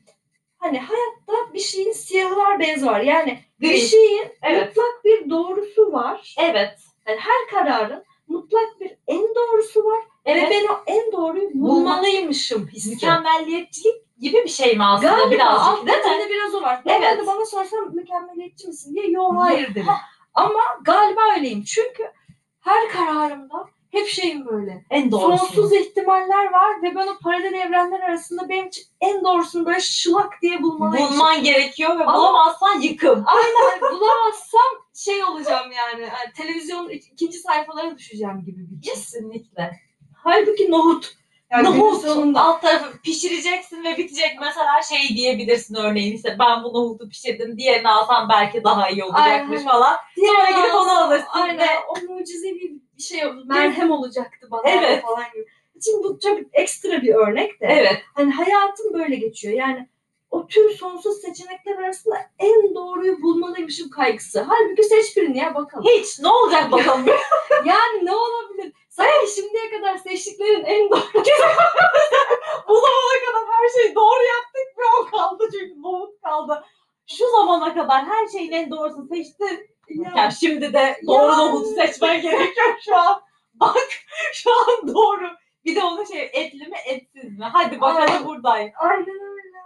Hani 0.59 0.79
hayatta 0.79 1.55
bir 1.55 1.59
şeyin 1.59 1.93
siyahı 1.93 2.37
var 2.37 2.59
beyazı 2.61 2.87
var. 2.87 3.01
Yani 3.01 3.39
bir 3.61 3.77
şeyin 3.77 4.25
Evet. 4.43 4.69
mutlak 4.69 5.05
bir 5.05 5.31
doğrusu 5.31 5.93
var. 5.93 6.35
Evet. 6.39 6.79
Yani 7.07 7.19
her 7.21 7.51
kararın 7.51 8.05
mutlak 8.29 8.81
bir 8.81 8.97
en 9.07 9.35
doğrusu 9.35 9.85
var. 9.85 10.05
Ve 10.27 10.31
Evet. 10.31 10.49
ben 10.51 10.75
o 10.75 10.79
en 10.87 11.13
doğruyu 11.13 11.51
bulmalıymışım 11.55 12.69
hissi. 12.69 12.91
Mükemmelliyetçilik 12.91 13.95
gibi 14.21 14.37
bir 14.45 14.49
şey 14.49 14.77
mi 14.77 14.85
aslında 14.85 15.11
Galiba 15.13 15.31
birazcık 15.31 15.87
değil 15.87 16.19
mi? 16.27 16.31
biraz 16.31 16.55
o 16.55 16.63
var. 16.63 16.83
Evet. 16.87 17.01
Normalde 17.01 17.27
bana 17.27 17.47
sorsan 17.47 17.95
mükemmeliyetçi 17.95 18.69
misin 18.69 18.95
diye 18.95 19.11
yok 19.11 19.33
hayır 19.39 19.75
derim. 19.75 19.87
Ama 20.35 20.61
galiba 20.85 21.21
öyleyim. 21.37 21.63
Çünkü 21.65 22.13
her 22.61 22.89
kararımda 22.89 23.67
hep 23.91 24.07
şeyim 24.09 24.47
böyle. 24.47 24.85
En 24.91 25.11
doğrusu. 25.11 25.47
Sonsuz 25.47 25.73
ihtimaller 25.73 26.53
var 26.53 26.83
ve 26.83 26.95
ben 26.95 27.07
o 27.07 27.19
paralel 27.23 27.53
evrenler 27.53 28.01
arasında 28.01 28.49
benim 28.49 28.67
için 28.67 28.85
en 29.01 29.25
doğrusunu 29.25 29.67
böyle 29.67 29.81
şılak 29.81 30.33
diye 30.43 30.63
bulmalıyım. 30.63 31.11
Bulman 31.11 31.43
gerekiyor 31.45 31.99
ve 31.99 32.05
Ama- 32.05 32.19
bulamazsan 32.19 32.81
yıkım. 32.81 33.25
Aynen 33.27 33.81
bulamazsam 33.93 34.71
şey 34.95 35.25
olacağım 35.25 35.73
yani. 35.73 36.01
yani 36.03 36.33
televizyonun 36.37 36.89
ik- 36.91 37.13
ikinci 37.13 37.39
sayfalara 37.39 37.99
düşeceğim 37.99 38.45
gibi 38.45 38.67
bir. 38.71 38.83
Kesinlikle. 38.83 39.71
Halbuki 40.17 40.71
nohut. 40.71 41.20
Yani 41.52 41.78
Nohut 41.78 42.02
sonunda. 42.02 42.40
alt 42.40 42.62
tarafı 42.62 42.99
pişireceksin 43.02 43.85
ve 43.85 43.97
bitecek. 43.97 44.30
Mesela 44.40 44.83
şey 44.83 45.16
diyebilirsin 45.16 45.75
örneğin 45.75 46.16
işte 46.16 46.37
ben 46.38 46.64
bu 46.64 46.69
nohutu 46.69 47.09
pişirdim 47.09 47.57
diğerini 47.59 47.88
alsam 47.88 48.28
belki 48.28 48.64
daha 48.64 48.88
iyi 48.88 49.04
olacakmış 49.04 49.59
Aynen. 49.59 49.71
falan. 49.71 49.97
Sonra 49.97 50.47
Diğer 50.47 50.49
gidip 50.62 50.75
onu 50.75 50.99
alırsın 51.04 51.26
Aynen. 51.33 51.59
ve 51.59 51.66
O 51.88 52.12
mucizevi 52.14 52.73
bir 52.97 53.02
şey 53.02 53.26
oldu. 53.26 53.42
Merhem 53.47 53.90
olacaktı 53.90 54.49
bana 54.50 54.62
Evet. 54.71 55.02
falan 55.02 55.25
gibi. 55.35 55.47
Şimdi 55.85 56.04
bu 56.04 56.19
tabii 56.19 56.49
ekstra 56.52 57.02
bir 57.02 57.14
örnek 57.14 57.61
de. 57.61 57.66
evet 57.71 58.02
Hani 58.14 58.33
hayatım 58.33 58.95
böyle 58.95 59.16
geçiyor. 59.16 59.54
Yani 59.54 59.88
o 60.30 60.47
tüm 60.47 60.71
sonsuz 60.71 61.21
seçenekler 61.21 61.76
arasında 61.76 62.16
en 62.38 62.75
doğruyu 62.75 63.23
bulmalıymışım 63.23 63.90
kaygısı. 63.90 64.40
Halbuki 64.49 64.83
seç 64.85 65.16
birini 65.16 65.38
ya 65.38 65.54
bakalım. 65.54 65.85
hiç 65.85 66.19
ne 66.21 66.28
olacak 66.28 66.73
bakalım. 66.73 67.07
Yani 67.64 68.04
ne 68.07 68.14
olabilir? 68.16 68.73
Sanki 69.00 69.35
şimdiye 69.35 69.71
kadar 69.71 69.97
seçtiklerin 69.97 70.64
en 70.64 70.90
doğru. 70.90 71.00
bu 72.69 72.75
zamana 72.75 73.16
kadar 73.26 73.45
her 73.61 73.69
şeyi 73.83 73.95
doğru 73.95 74.23
yaptık 74.25 74.78
ve 74.78 74.83
o 75.00 75.04
kaldı 75.11 75.49
çünkü 75.52 75.83
nohut 75.83 76.21
kaldı. 76.23 76.64
Şu 77.07 77.25
zamana 77.37 77.75
kadar 77.75 78.04
her 78.07 78.26
şeyin 78.28 78.52
en 78.52 78.71
doğrusunu 78.71 79.09
seçtin. 79.09 79.71
Ya, 79.88 80.12
Yani 80.16 80.33
şimdi 80.33 80.73
de 80.73 81.00
doğru 81.07 81.33
nohutu 81.38 81.75
seçmen 81.75 82.21
gerekiyor 82.23 82.76
şu 82.85 82.97
an. 82.97 83.23
Bak 83.54 83.88
şu 84.33 84.50
an 84.52 84.95
doğru. 84.95 85.26
Bir 85.64 85.76
de 85.76 85.83
onun 85.85 86.04
şey 86.04 86.30
etli 86.33 86.66
mi 86.66 86.76
etsiz 86.87 87.38
mi? 87.38 87.45
Hadi 87.52 87.80
bakalım 87.80 88.09
Aynen. 88.12 88.25
buradayım. 88.26 88.73
aynen 88.76 89.21
öyle. 89.21 89.59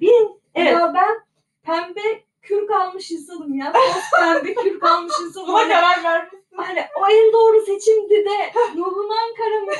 Bin. 0.00 0.40
Evet. 0.54 0.72
Ya 0.72 0.94
ben 0.94 1.20
pembe 1.62 2.22
kürk 2.42 2.70
almış 2.70 3.10
insanım 3.10 3.54
ya. 3.54 3.72
Toz 3.72 4.02
pembe 4.20 4.54
kürk 4.54 4.84
almış 4.84 5.14
insanım. 5.20 5.48
Buna 5.48 5.68
karar 5.68 6.04
vermişsin. 6.04 6.47
Hani 6.62 6.86
o 7.00 7.08
en 7.08 7.32
doğru 7.32 7.60
seçimdi 7.60 8.24
de 8.24 8.52
Nuh'un 8.74 9.10
Ankara 9.10 9.60
mı 9.60 9.72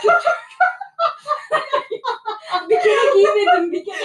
bir 2.69 2.81
kere 2.81 3.15
giymedim 3.15 3.73
bir 3.73 3.85
kere. 3.85 4.05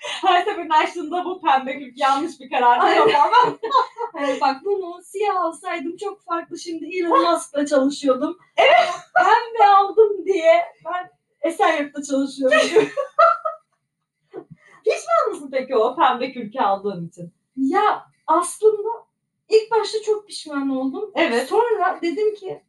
Her 0.00 0.44
seferinde 0.44 0.74
açtığında 0.74 1.24
bu 1.24 1.40
pembe 1.40 1.78
kürk 1.78 1.98
yanlış 1.98 2.40
bir 2.40 2.50
karar 2.50 2.82
değil 2.82 3.20
ama. 3.22 3.58
Hani 4.12 4.40
bak 4.40 4.56
bunu 4.64 5.02
siyah 5.02 5.36
alsaydım 5.36 5.96
çok 5.96 6.24
farklı 6.24 6.58
şimdi 6.58 6.98
Elon 6.98 7.32
Musk'la 7.32 7.66
çalışıyordum. 7.66 8.38
Evet. 8.56 8.90
Pembe 9.14 9.66
aldım 9.66 10.24
diye 10.24 10.62
ben 10.84 11.10
Esenyurt'ta 11.40 12.02
çalışıyorum. 12.02 12.58
Pişman 14.84 15.30
mısın 15.30 15.48
peki 15.52 15.76
o 15.76 15.96
pembe 15.96 16.32
kürkü 16.32 16.60
aldığın 16.60 17.08
için? 17.08 17.32
ya 17.56 18.06
aslında 18.26 18.88
ilk 19.52 19.70
başta 19.70 20.02
çok 20.02 20.26
pişman 20.26 20.68
oldum. 20.70 21.10
Evet. 21.14 21.48
Sonra 21.48 21.98
dedim 22.02 22.34
ki 22.34 22.62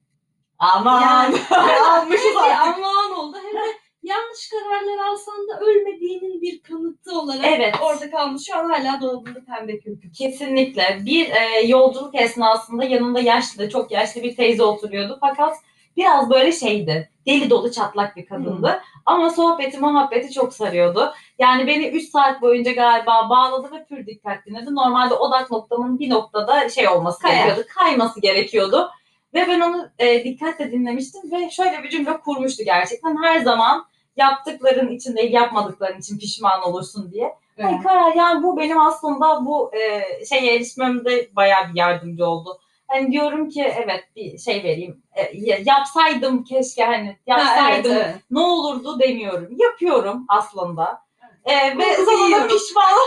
Aman. 0.59 1.01
Yani- 1.01 1.35
almışız 1.89 2.35
artık. 2.41 2.83
aman 2.83 3.11
oldu 3.19 3.37
hem 3.43 3.53
de 3.61 3.67
yanlış 4.03 4.49
kararlar 4.49 5.05
alsan 5.07 5.47
da 5.47 5.59
ölmediğinin 5.65 6.41
bir 6.41 6.61
kanıtı 6.61 7.19
olarak 7.19 7.45
Evet. 7.45 7.75
orada 7.81 8.11
kalmış. 8.11 8.45
Şu 8.47 8.57
an 8.57 8.69
hala 8.69 9.01
dolabında 9.01 9.39
pembe 9.45 9.79
kürkü. 9.79 10.11
Kesinlikle. 10.11 10.99
Bir 11.05 11.29
e, 11.29 11.61
yolculuk 11.67 12.15
esnasında 12.15 12.83
yanında 12.83 13.19
yaşlı, 13.19 13.69
çok 13.69 13.91
yaşlı 13.91 14.23
bir 14.23 14.35
teyze 14.35 14.63
oturuyordu. 14.63 15.17
Fakat 15.21 15.57
biraz 15.97 16.29
böyle 16.29 16.51
şeydi. 16.51 17.09
Deli 17.27 17.49
dolu 17.49 17.71
çatlak 17.71 18.15
bir 18.15 18.25
kadındı. 18.25 18.81
Ama 19.05 19.29
sohbeti, 19.29 19.79
muhabbeti 19.79 20.33
çok 20.33 20.53
sarıyordu. 20.53 21.13
Yani 21.39 21.67
beni 21.67 21.87
3 21.87 22.09
saat 22.09 22.41
boyunca 22.41 22.71
galiba 22.71 23.29
bağladı 23.29 23.75
ve 23.75 23.85
pür 23.85 24.07
dikkat 24.07 24.45
dinledi. 24.45 24.75
Normalde 24.75 25.13
odak 25.13 25.51
noktamın 25.51 25.99
bir 25.99 26.09
noktada 26.09 26.69
şey 26.69 26.87
olması 26.87 27.21
Kayar. 27.21 27.45
gerekiyordu. 27.45 27.69
Kayması 27.75 28.21
gerekiyordu. 28.21 28.89
Ve 29.33 29.47
ben 29.47 29.59
onu 29.59 29.89
e, 29.99 30.23
dikkatle 30.23 30.71
dinlemiştim 30.71 31.31
ve 31.31 31.49
şöyle 31.49 31.83
bir 31.83 31.89
cümle 31.89 32.17
kurmuştu 32.17 32.63
gerçekten. 32.63 33.23
Her 33.23 33.39
zaman 33.39 33.85
yaptıkların 34.17 34.89
için 34.89 35.15
değil 35.15 35.33
yapmadıkların 35.33 35.99
için 35.99 36.19
pişman 36.19 36.61
olursun 36.63 37.11
diye. 37.11 37.33
Ay 37.63 37.81
Karar 37.83 38.15
yani 38.15 38.43
bu 38.43 38.57
benim 38.57 38.79
aslında 38.79 39.45
bu 39.45 39.71
e, 39.75 40.01
şeye 40.25 40.55
erişmemde 40.55 41.29
bayağı 41.35 41.69
bir 41.69 41.79
yardımcı 41.79 42.25
oldu. 42.25 42.59
Hani 42.87 43.11
diyorum 43.11 43.49
ki 43.49 43.61
evet 43.83 44.03
bir 44.15 44.37
şey 44.37 44.63
vereyim. 44.63 45.03
E, 45.15 45.21
ya- 45.33 45.59
yapsaydım 45.65 46.43
keşke 46.43 46.83
hani 46.85 47.17
yapsaydım 47.27 47.91
Ha, 47.91 47.97
evet, 47.97 48.05
evet. 48.07 48.15
ne 48.31 48.39
olurdu 48.39 48.99
demiyorum. 48.99 49.47
Yapıyorum 49.57 50.25
aslında. 50.27 51.03
E, 51.45 51.77
ve 51.77 51.95
Bunu 51.97 52.05
sonra 52.05 52.25
yiyorum. 52.27 52.47
pişman 52.47 52.83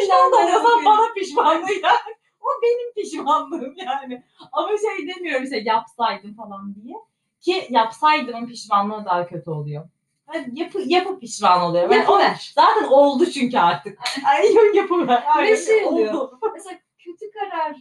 pişman 0.00 0.32
öpüyorum. 0.32 0.84
bana 0.84 1.12
pişmanlığı 1.14 1.72
yani. 1.82 2.16
O 2.40 2.46
benim 2.62 2.94
pişmanlığım 2.94 3.74
yani. 3.76 4.22
Ama 4.52 4.68
şey 4.68 5.08
demiyorum 5.08 5.44
işte 5.44 5.58
yapsaydım 5.58 6.34
falan 6.34 6.74
diye. 6.74 6.94
Ki 7.40 7.66
yapsaydım 7.70 8.46
pişmanlığı 8.48 9.04
daha 9.04 9.26
kötü 9.26 9.50
oluyor. 9.50 9.88
Hani 10.26 10.60
yapı, 10.60 10.80
yapıp 10.86 11.20
pişman 11.20 11.60
oluyor. 11.60 11.88
O- 11.88 11.92
Yapıver. 11.92 12.52
Zaten 12.54 12.84
oldu 12.84 13.26
çünkü 13.26 13.58
artık. 13.58 13.98
Ay 14.26 14.54
yapıver. 14.74 15.24
Aynen, 15.36 15.56
şey 15.56 15.84
oluyor. 15.84 16.14
oldu. 16.14 16.38
Mesela 16.54 16.78
kötü 16.98 17.30
karar 17.30 17.76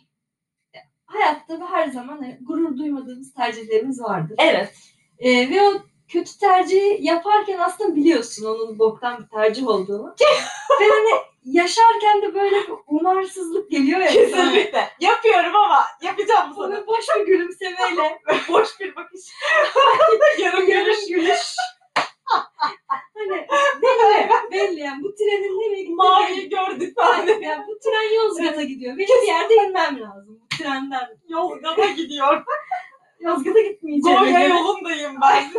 hayatta 1.13 1.59
ve 1.59 1.65
her 1.65 1.87
zaman 1.87 2.17
hani 2.17 2.37
gurur 2.41 2.77
duymadığımız 2.77 3.33
tercihlerimiz 3.33 4.01
vardır. 4.01 4.35
Evet. 4.39 4.73
Ee, 5.19 5.49
ve 5.49 5.61
o 5.61 5.73
kötü 6.07 6.39
tercihi 6.39 6.97
yaparken 7.01 7.59
aslında 7.59 7.95
biliyorsun 7.95 8.45
onun 8.45 8.79
boktan 8.79 9.23
bir 9.23 9.27
tercih 9.29 9.67
olduğunu. 9.67 10.15
ve 10.81 10.85
hani 10.89 11.21
yaşarken 11.45 12.21
de 12.21 12.33
böyle 12.35 12.55
bir 12.55 12.73
umarsızlık 12.87 13.71
geliyor 13.71 13.99
ya. 13.99 14.07
Kesinlikle. 14.07 14.89
Yapıyorum 14.99 15.55
ama 15.55 15.83
yapacağım 16.01 16.49
bu 16.51 16.55
sana. 16.55 16.65
Onu 16.65 16.87
boş 16.87 17.05
bir 17.19 17.25
gülümsemeyle 17.25 18.19
Boş 18.49 18.79
bir 18.79 18.95
bakış. 18.95 19.21
Yarım 20.39 20.69
yarım 20.69 21.07
gülüş. 21.09 21.55
Hani 23.13 23.47
belli, 23.81 24.29
belli 24.51 24.79
yani 24.79 25.03
bu 25.03 25.15
trenin 25.15 25.59
nereye 25.59 25.79
gittiğini 25.79 25.95
Maviyi 25.95 26.49
gördük 26.49 26.97
ben. 26.97 27.27
yani 27.41 27.63
bu 27.67 27.79
tren 27.79 28.15
Yozgat'a 28.15 28.63
gidiyor. 28.63 28.97
Benim 28.97 29.21
bir 29.21 29.27
yerde 29.27 29.55
inmem 29.55 30.01
lazım 30.01 30.39
bu 30.41 30.47
trenden. 30.57 31.17
Yolgada 31.27 31.85
gidiyor. 31.85 32.43
Yozgat'a 33.19 33.61
gitmeyeceğim. 33.61 34.19
Goya 34.19 34.47
yolundayım 34.47 35.15
ben. 35.21 35.51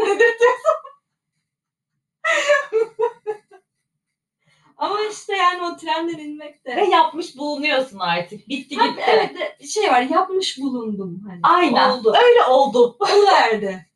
Ama 4.77 4.99
işte 5.11 5.37
yani 5.37 5.63
o 5.63 5.77
trenden 5.77 6.19
inmek 6.19 6.65
de. 6.65 6.77
Ve 6.77 6.85
yapmış 6.85 7.37
bulunuyorsun 7.37 7.99
artık. 7.99 8.49
Bitti 8.49 8.75
gitti. 8.75 9.03
evet 9.07 9.35
de 9.35 9.67
şey 9.67 9.91
var 9.91 10.01
yapmış 10.01 10.59
bulundum. 10.59 11.23
Hani. 11.29 11.41
Aynen. 11.43 11.91
Oldu. 11.91 12.15
Öyle 12.25 12.45
oldu. 12.45 12.97
Oluverdi. 13.01 13.87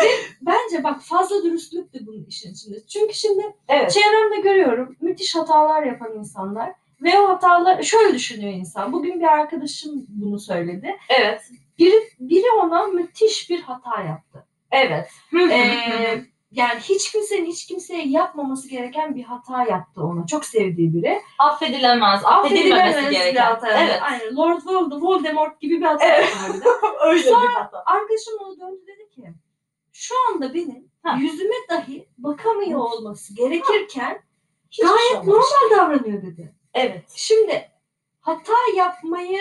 Ve 0.00 0.06
bence 0.40 0.84
bak 0.84 1.02
fazla 1.02 1.42
dürüstlük 1.42 1.94
de 1.94 1.98
bunun 2.06 2.24
işin 2.24 2.52
içinde. 2.52 2.86
Çünkü 2.86 3.14
şimdi 3.14 3.56
Evet. 3.68 3.90
çevremde 3.90 4.40
görüyorum 4.40 4.96
müthiş 5.00 5.34
hatalar 5.36 5.82
yapan 5.82 6.18
insanlar. 6.18 6.72
Ve 7.02 7.18
o 7.18 7.28
hatalar 7.28 7.82
şöyle 7.82 8.14
düşünüyor 8.14 8.52
insan. 8.52 8.92
Bugün 8.92 9.20
bir 9.20 9.24
arkadaşım 9.26 10.06
bunu 10.08 10.38
söyledi. 10.38 10.96
Evet. 11.08 11.42
Biri, 11.78 12.02
biri 12.20 12.50
ona 12.62 12.86
müthiş 12.86 13.50
bir 13.50 13.62
hata 13.62 14.02
yaptı. 14.02 14.46
Evet. 14.70 15.08
Ee, 15.50 16.22
yani 16.52 16.80
hiç 16.80 17.12
kimsenin 17.12 17.46
hiç 17.46 17.66
kimseye 17.66 18.08
yapmaması 18.08 18.68
gereken 18.68 19.14
bir 19.16 19.22
hata 19.24 19.64
yaptı 19.64 20.02
ona. 20.02 20.26
Çok 20.26 20.44
sevdiği 20.44 20.94
biri. 20.94 21.20
Affedilemez. 21.38 22.20
Affedilmemesi 22.24 22.98
Affedilemez 22.98 23.10
bir 23.10 23.16
gereken. 23.16 23.42
hata. 23.44 23.68
Evet. 23.82 23.98
Aynen. 24.02 24.36
Lord 24.36 24.60
Vold- 24.62 25.00
Voldemort 25.00 25.60
gibi 25.60 25.80
bir 25.80 25.86
hata 25.86 26.04
Evet. 26.06 26.28
de. 26.64 26.68
Öyle 27.06 27.22
Sonra- 27.22 27.42
bir 27.48 27.54
hata. 27.54 27.82
Arkadaşım 27.86 28.34
ona 28.40 28.60
döndü 28.60 28.80
dedi 28.86 29.10
ki 29.10 29.32
şu 29.92 30.14
anda 30.30 30.54
benim 30.54 30.92
Ha. 31.02 31.16
yüzüme 31.20 31.54
dahi 31.70 32.08
bakamıyor 32.18 32.78
olması 32.78 33.34
gerekirken 33.34 34.22
Hiçbir 34.70 34.86
şey 34.86 34.94
gayet 34.96 35.28
olmamış. 35.28 35.46
normal 35.62 35.76
davranıyor 35.78 36.22
dedi. 36.22 36.54
Evet. 36.74 37.04
Şimdi 37.16 37.70
hata 38.20 38.52
yapmayı 38.76 39.40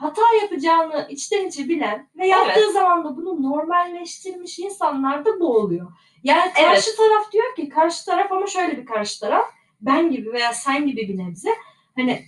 hata 0.00 0.22
yapacağını 0.42 1.06
içten 1.10 1.46
içe 1.48 1.68
bilen 1.68 2.08
ve 2.18 2.26
yaptığı 2.26 2.60
Evet. 2.60 2.72
zaman 2.72 3.04
da 3.04 3.16
bunu 3.16 3.42
normalleştirmiş 3.42 4.58
insanlar 4.58 5.24
da 5.24 5.40
bu 5.40 5.56
oluyor. 5.56 5.92
Yani 6.24 6.52
karşı 6.52 6.96
taraf 6.96 7.32
diyor 7.32 7.54
ki 7.56 7.68
karşı 7.68 8.04
taraf 8.04 8.32
ama 8.32 8.46
şöyle 8.46 8.76
bir 8.78 8.86
karşı 8.86 9.20
taraf 9.20 9.46
ben 9.80 10.10
gibi 10.10 10.32
veya 10.32 10.52
sen 10.52 10.86
gibi 10.86 11.08
bir 11.08 11.18
nebze 11.18 11.50
hani 11.96 12.24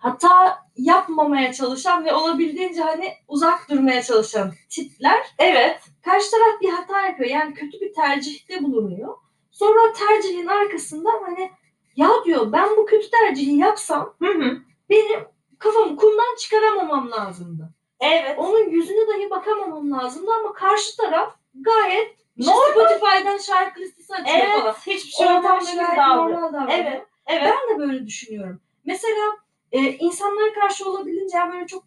hata 0.00 0.58
yapmamaya 0.76 1.52
çalışan 1.52 2.04
ve 2.04 2.14
olabildiğince 2.14 2.82
hani 2.82 3.12
uzak 3.28 3.70
durmaya 3.70 4.02
çalışan 4.02 4.52
tipler 4.70 5.26
Evet. 5.38 5.80
karşı 6.04 6.30
taraf 6.30 6.60
bir 6.60 6.68
hata 6.68 7.00
yapıyor. 7.00 7.30
Yani 7.30 7.54
kötü 7.54 7.80
bir 7.80 7.92
tercihte 7.92 8.62
bulunuyor. 8.62 9.14
Sonra 9.50 9.80
o 9.90 9.92
tercihin 9.92 10.46
arkasında 10.46 11.10
hani 11.22 11.50
ya 11.96 12.10
diyor 12.24 12.52
ben 12.52 12.76
bu 12.76 12.86
kötü 12.86 13.10
tercihi 13.10 13.56
yapsam 13.56 14.14
Hı 14.18 14.28
hı. 14.28 14.58
benim 14.90 15.24
kafamı 15.58 15.96
kumdan 15.96 16.36
çıkaramamam 16.38 17.10
lazımdı. 17.10 17.70
Evet. 18.00 18.38
Onun 18.38 18.70
yüzüne 18.70 19.08
dahi 19.08 19.30
bakamamam 19.30 19.90
lazımdı 19.90 20.30
ama 20.40 20.52
karşı 20.52 20.96
taraf 20.96 21.34
gayet 21.54 22.16
işte. 22.36 22.52
Spotify'dan 22.52 23.38
şarkı 23.38 23.80
listesi 23.80 24.14
açıyor 24.14 24.38
Evet. 24.38 24.60
falan. 24.60 24.72
Hiçbir 24.72 25.10
şey 25.10 25.26
olmamış 25.26 25.72
gibi 25.72 25.82
davranıyor. 25.96 26.68
Evet. 26.70 27.06
Evet. 27.26 27.42
Ben 27.44 27.74
de 27.74 27.78
böyle 27.78 28.06
düşünüyorum. 28.06 28.60
Mesela 28.84 29.26
e, 29.72 29.78
insanlara 29.78 30.52
karşı 30.52 30.90
olabildiğince 30.90 31.36
yani 31.36 31.52
böyle 31.52 31.66
çok 31.66 31.84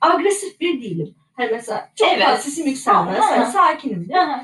agresif 0.00 0.60
bir 0.60 0.82
değilim. 0.82 1.14
Hani 1.36 1.50
mesela 1.52 1.90
çok 1.96 2.08
Evet. 2.08 2.24
fazla 2.24 2.42
sesim 2.42 2.66
yükselmez. 2.66 3.18
Ha, 3.18 3.30
ha. 3.30 3.36
Hani 3.38 3.52
sakinim 3.52 4.08
de. 4.08 4.14
Hı 4.14 4.22
hı. 4.22 4.40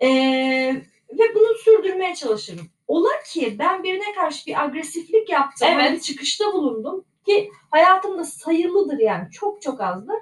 Ee, 0.00 0.82
ve 1.12 1.34
bunu 1.34 1.54
sürdürmeye 1.64 2.14
çalışırım. 2.14 2.66
Ola 2.88 3.10
ki 3.26 3.56
ben 3.58 3.82
birine 3.82 4.14
karşı 4.14 4.46
bir 4.46 4.64
agresiflik 4.64 5.30
yaptım. 5.30 5.68
Evet. 5.70 5.82
hani 5.82 6.00
çıkışta 6.00 6.52
bulundum 6.52 7.04
ki 7.26 7.50
hayatımda 7.70 8.24
sayılıdır 8.24 8.98
yani 8.98 9.30
çok 9.30 9.62
çok 9.62 9.80
azdır. 9.80 10.16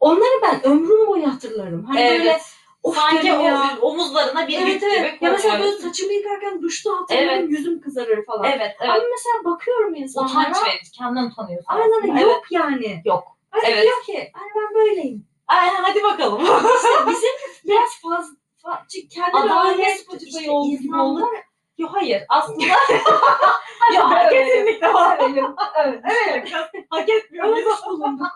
Onları 0.00 0.42
ben 0.42 0.66
ömrüm 0.66 1.06
boyu 1.06 1.26
hatırlarım. 1.32 1.84
Hani 1.84 1.98
böyle 1.98 2.24
evet. 2.24 2.42
Of 2.88 2.96
Sanki 2.96 3.32
o 3.32 3.86
omuzlarına 3.86 4.48
bir 4.48 4.58
Evet 4.62 4.68
yük 4.74 4.82
evet. 4.82 5.14
gibi 5.14 5.24
Ya 5.24 5.30
mesela 5.32 5.52
böyle 5.54 5.62
koyuyorsun. 5.62 5.88
saçımı 5.88 6.12
yıkarken 6.12 6.62
duşta 6.62 6.90
hatırlarım 6.90 7.28
Evet. 7.28 7.50
yüzüm 7.50 7.80
kızarır 7.80 8.24
falan. 8.26 8.44
Evet, 8.44 8.76
Ama 8.80 8.96
evet. 8.96 9.06
mesela 9.10 9.44
bakıyorum 9.54 9.94
insanlara. 9.94 10.30
Utanç 10.50 10.56
verici. 10.66 10.90
Kendini 10.98 11.24
utanıyorsun. 11.32 11.66
Aynen 11.74 11.98
aslında. 12.02 12.20
yok 12.20 12.44
yani. 12.50 13.02
Yok. 13.04 13.24
Hani 13.50 13.64
Evet. 13.66 13.82
diyor 13.82 14.02
ki 14.02 14.30
hani 14.34 14.50
ben 14.56 14.74
böyleyim. 14.74 15.26
Ay, 15.46 15.68
hadi 15.68 16.02
bakalım. 16.02 16.40
İşte 16.76 16.88
bizim 17.08 17.30
biraz 17.64 17.90
fazla 18.02 18.34
fa- 18.64 18.82
çünkü 18.92 19.08
kendini 19.08 19.40
Adalet, 19.52 19.74
adalet 19.80 20.00
Spotify 20.00 20.28
işte 20.28 20.44
yol 20.44 20.70
gibi 20.70 20.84
insanlık. 20.84 21.22
oldu. 21.24 21.30
Yok 21.78 21.90
hayır. 21.94 22.22
Aslında 22.28 22.64
ya 23.94 24.10
Böyle. 24.10 24.44
kesinlikle 24.44 24.94
var. 24.94 25.18
Evet. 25.22 25.44
evet. 25.76 26.02
Evet. 26.28 26.84
Hak 26.90 27.08
etmiyor 27.08 27.46
muyuz? 27.48 27.66
Ölmüş 27.66 27.78
bulunduk. 27.86 28.26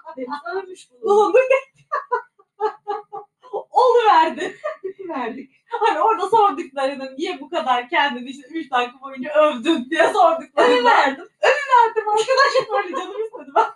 Ölmüş 0.54 0.90
bulunduk. 0.90 1.04
Bulunduk. 1.08 1.40
Oluverdi. 3.72 4.56
verdik. 5.08 5.50
Hani 5.80 6.00
orada 6.00 6.28
sorduklarının 6.28 7.14
niye 7.18 7.40
bu 7.40 7.48
kadar 7.50 7.88
kendini 7.88 8.28
işte 8.30 8.48
3 8.48 8.70
dakika 8.70 9.00
boyunca 9.00 9.30
övdün 9.30 9.90
diye 9.90 10.12
sorduklarını 10.12 10.84
verdim. 10.84 11.28
Övüverdim 11.42 12.08
arkadaşlar 12.08 12.68
böyle 12.72 12.96
canım 12.96 13.24
istedi 13.26 13.50
ben. 13.56 13.64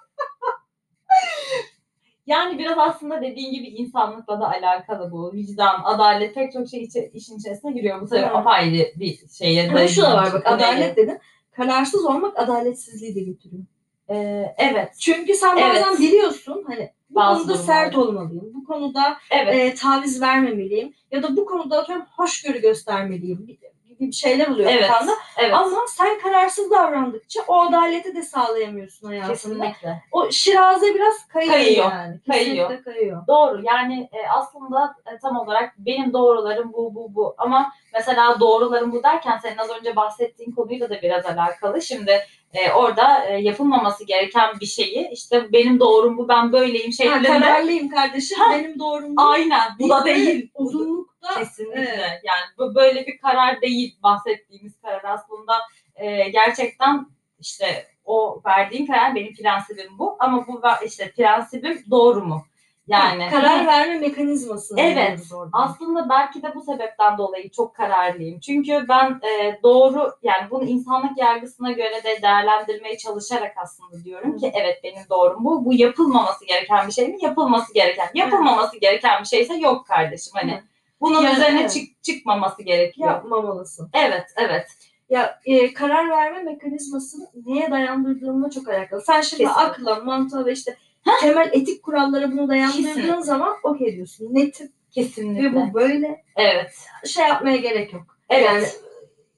Yani 2.26 2.58
biraz 2.58 2.78
aslında 2.78 3.22
dediğin 3.22 3.52
gibi 3.52 3.66
insanlıkla 3.66 4.40
da 4.40 4.48
alakalı 4.50 5.12
bu. 5.12 5.32
Vicdan, 5.32 5.80
adalet 5.84 6.34
pek 6.34 6.52
çok 6.52 6.68
şey 6.68 6.82
içi- 6.82 7.10
işin 7.14 7.38
içerisine 7.38 7.72
giriyor. 7.72 8.00
Bu 8.00 8.06
tabii 8.06 8.20
Evet. 8.20 8.30
apayrı 8.34 8.86
bir 8.96 9.18
şeye. 9.38 9.70
Ama 9.70 9.88
şu 9.88 10.02
da 10.02 10.16
var 10.16 10.32
bak 10.32 10.46
adalet 10.46 10.96
dedin. 10.96 11.18
Kararsız 11.52 12.04
olmak 12.04 12.38
adaletsizliği 12.38 13.14
de 13.14 13.20
getiriyor. 13.20 13.62
Ee, 14.10 14.54
evet. 14.58 14.98
Çünkü 15.00 15.34
sen 15.34 15.56
Evet. 15.56 15.70
bazen 15.84 15.98
biliyorsun 15.98 16.64
hani 16.66 16.92
bu 17.10 17.14
Bazı 17.14 17.38
konuda 17.38 17.54
durumlarda. 17.58 17.72
sert 17.72 17.96
olmalıyım. 17.96 18.50
Bu 18.54 18.64
konuda 18.64 19.16
Evet. 19.30 19.54
e, 19.54 19.74
taviz 19.74 20.22
vermemeliyim. 20.22 20.94
Ya 21.10 21.22
da 21.22 21.36
bu 21.36 21.46
konuda 21.46 21.78
atıyorum 21.78 22.06
hoşgörü 22.16 22.60
göstermeliyim 22.60 23.46
gibi 23.46 23.58
gibi 23.98 24.12
şeyler 24.12 24.48
oluyor 24.48 24.70
Evet. 24.72 24.86
kafanda. 24.86 25.12
evet. 25.38 25.54
Ama 25.54 25.76
sen 25.88 26.18
kararsız 26.18 26.70
davrandıkça 26.70 27.40
o 27.48 27.60
adaleti 27.60 28.14
de 28.14 28.22
sağlayamıyorsun 28.22 29.06
hayatında. 29.06 29.32
Kesinlikle. 29.32 30.02
O 30.12 30.30
şiraze 30.30 30.94
biraz 30.94 31.28
kayıyor, 31.28 31.54
Kayıyor, 31.54 31.90
yani. 31.92 32.20
kayıyor. 32.26 32.68
Kesinlikle 32.68 32.92
kayıyor. 32.92 33.26
Doğru. 33.26 33.62
Yani 33.64 34.08
e, 34.12 34.28
aslında 34.28 34.94
e, 35.14 35.18
tam 35.18 35.36
olarak 35.36 35.74
benim 35.78 36.12
doğrularım 36.12 36.72
bu 36.72 36.94
bu 36.94 37.14
bu. 37.14 37.34
Ama 37.38 37.72
mesela 37.98 38.40
doğrularım 38.40 38.92
bu 38.92 39.02
derken 39.02 39.38
senin 39.38 39.56
az 39.56 39.70
önce 39.78 39.96
bahsettiğin 39.96 40.52
konuyla 40.52 40.90
da 40.90 41.02
biraz 41.02 41.26
alakalı. 41.26 41.82
Şimdi 41.82 42.20
e, 42.54 42.72
orada 42.72 43.24
e, 43.24 43.36
yapılmaması 43.38 44.04
gereken 44.04 44.50
bir 44.60 44.66
şeyi 44.66 45.08
işte 45.12 45.52
benim 45.52 45.80
doğrum 45.80 46.18
bu 46.18 46.28
ben 46.28 46.52
böyleyim 46.52 46.90
Ha, 46.90 46.92
şeklinde. 46.92 47.28
kararlıyım 47.28 47.88
kardeşim. 47.90 48.38
Ha. 48.38 48.50
Benim 48.50 48.78
doğrum 48.78 49.16
bu. 49.16 49.22
Aynen. 49.22 49.70
Bu 49.80 49.88
da 49.90 50.04
değil. 50.04 50.50
Uzunlukta 50.54 51.34
Kesinlikle. 51.38 51.80
Evet. 51.80 52.20
Yani 52.24 52.44
bu 52.58 52.74
böyle 52.74 53.06
bir 53.06 53.18
karar 53.18 53.60
değil 53.60 53.96
bahsettiğimiz 54.02 54.80
karar 54.80 55.04
aslında 55.04 55.58
e, 55.94 56.28
gerçekten 56.28 57.06
işte 57.40 57.86
o 58.04 58.40
verdiğin 58.46 58.86
karar 58.86 59.14
benim 59.14 59.34
prensibim 59.34 59.98
bu 59.98 60.16
ama 60.18 60.46
bu 60.46 60.62
işte 60.84 61.12
prensibim 61.16 61.84
doğru 61.90 62.24
mu? 62.24 62.42
Yani 62.88 63.28
karar 63.30 63.66
verme 63.66 63.98
mekanizmasını 63.98 64.80
Evet. 64.80 65.20
aslında 65.52 66.08
belki 66.08 66.42
de 66.42 66.54
bu 66.54 66.62
sebepten 66.62 67.18
dolayı 67.18 67.50
çok 67.50 67.74
kararlıyım. 67.74 68.40
Çünkü 68.40 68.86
ben 68.88 69.10
e, 69.10 69.58
doğru 69.62 70.12
yani 70.22 70.50
bunu 70.50 70.64
insanlık 70.64 71.18
yargısına 71.18 71.72
göre 71.72 72.04
de 72.04 72.22
değerlendirmeye 72.22 72.98
çalışarak 72.98 73.54
aslında 73.62 74.04
diyorum 74.04 74.38
ki 74.38 74.52
evet 74.54 74.80
benim 74.84 75.02
doğrum 75.10 75.44
bu. 75.44 75.64
Bu 75.64 75.74
yapılmaması 75.74 76.46
gereken 76.46 76.86
bir 76.86 76.92
şey 76.92 77.08
mi? 77.08 77.16
Yapılması 77.22 77.74
gereken. 77.74 78.08
Yapılmaması 78.14 78.80
gereken 78.80 79.20
bir 79.20 79.28
şeyse 79.28 79.54
yok 79.54 79.86
kardeşim 79.86 80.32
hani. 80.34 80.62
Bunun 81.00 81.22
Yani 81.22 81.34
üzerine 81.36 81.60
evet. 81.60 81.72
çık, 81.72 82.02
çıkmaması 82.02 82.62
gerekiyor. 82.62 83.08
yapmamalısın. 83.08 83.90
Evet, 83.92 84.26
evet. 84.36 84.66
Ya 85.10 85.40
e, 85.44 85.74
karar 85.74 86.10
verme 86.10 86.42
mekanizmasını 86.42 87.26
neye 87.46 87.70
dayandırdığınla 87.70 88.50
çok 88.50 88.68
alakalı. 88.68 89.00
Sen 89.00 89.20
şimdi 89.20 89.42
Kesinlikle. 89.42 89.62
akla, 89.64 90.04
mantığa 90.04 90.44
ve 90.46 90.52
işte 90.52 90.76
temel 91.20 91.50
etik 91.52 91.82
kurallara 91.82 92.32
bunu 92.32 92.48
dayandırdığın 92.48 93.20
zaman 93.20 93.56
okey 93.62 93.96
diyorsun. 93.96 94.34
Netim 94.34 94.72
Kesinlikle. 94.90 95.44
ve 95.44 95.54
bu 95.54 95.74
böyle. 95.74 96.24
Evet. 96.36 96.74
Şey 97.06 97.28
yapmaya 97.28 97.56
gerek 97.56 97.92
yok. 97.92 98.18
Evet. 98.28 98.46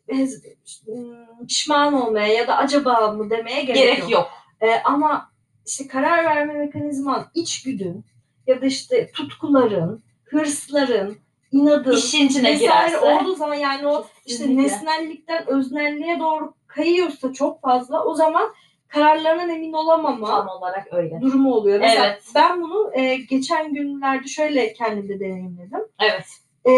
Yani 0.09 0.29
pişman 1.49 1.95
olmaya 1.95 2.29
ya 2.29 2.47
da 2.47 2.57
acaba 2.57 3.13
mı 3.13 3.31
demeye 3.31 3.63
gerek, 3.63 3.83
gerek 3.83 3.99
yok. 3.99 4.11
yok. 4.11 4.29
E, 4.61 4.83
ama 4.85 5.31
işte 5.67 5.87
karar 5.87 6.25
verme 6.25 6.53
mekanizman, 6.53 7.27
içgüdün 7.35 8.05
ya 8.47 8.61
da 8.63 8.67
işte 8.67 9.11
tutkuların, 9.13 10.03
hırsların, 10.25 11.17
inadın 11.53 11.97
İşin 11.97 12.29
içine 12.29 12.55
girerse. 12.55 12.99
olduğu 12.99 13.35
zaman 13.35 13.55
yani 13.55 13.87
o 13.87 14.07
işte 14.27 14.57
nesnellikten 14.57 15.47
öznelliğe 15.47 16.21
doğru 16.21 16.55
kayıyorsa 16.67 17.33
çok 17.33 17.61
fazla 17.61 18.05
o 18.05 18.15
zaman 18.15 18.53
kararlarından 18.89 19.49
emin 19.51 19.73
olamama 19.73 20.27
Tam 20.27 20.49
olarak 20.49 20.93
öyle. 20.93 21.21
durumu 21.21 21.55
oluyor. 21.55 21.81
Mesela 21.81 22.07
Evet. 22.07 22.23
ben 22.35 22.63
bunu 22.63 22.91
e, 22.95 23.17
geçen 23.17 23.75
günlerde 23.75 24.29
şöyle 24.29 24.73
kendimde 24.73 25.21
deneyimledim. 25.21 25.81
Evet. 26.01 26.25
E, 26.69 26.73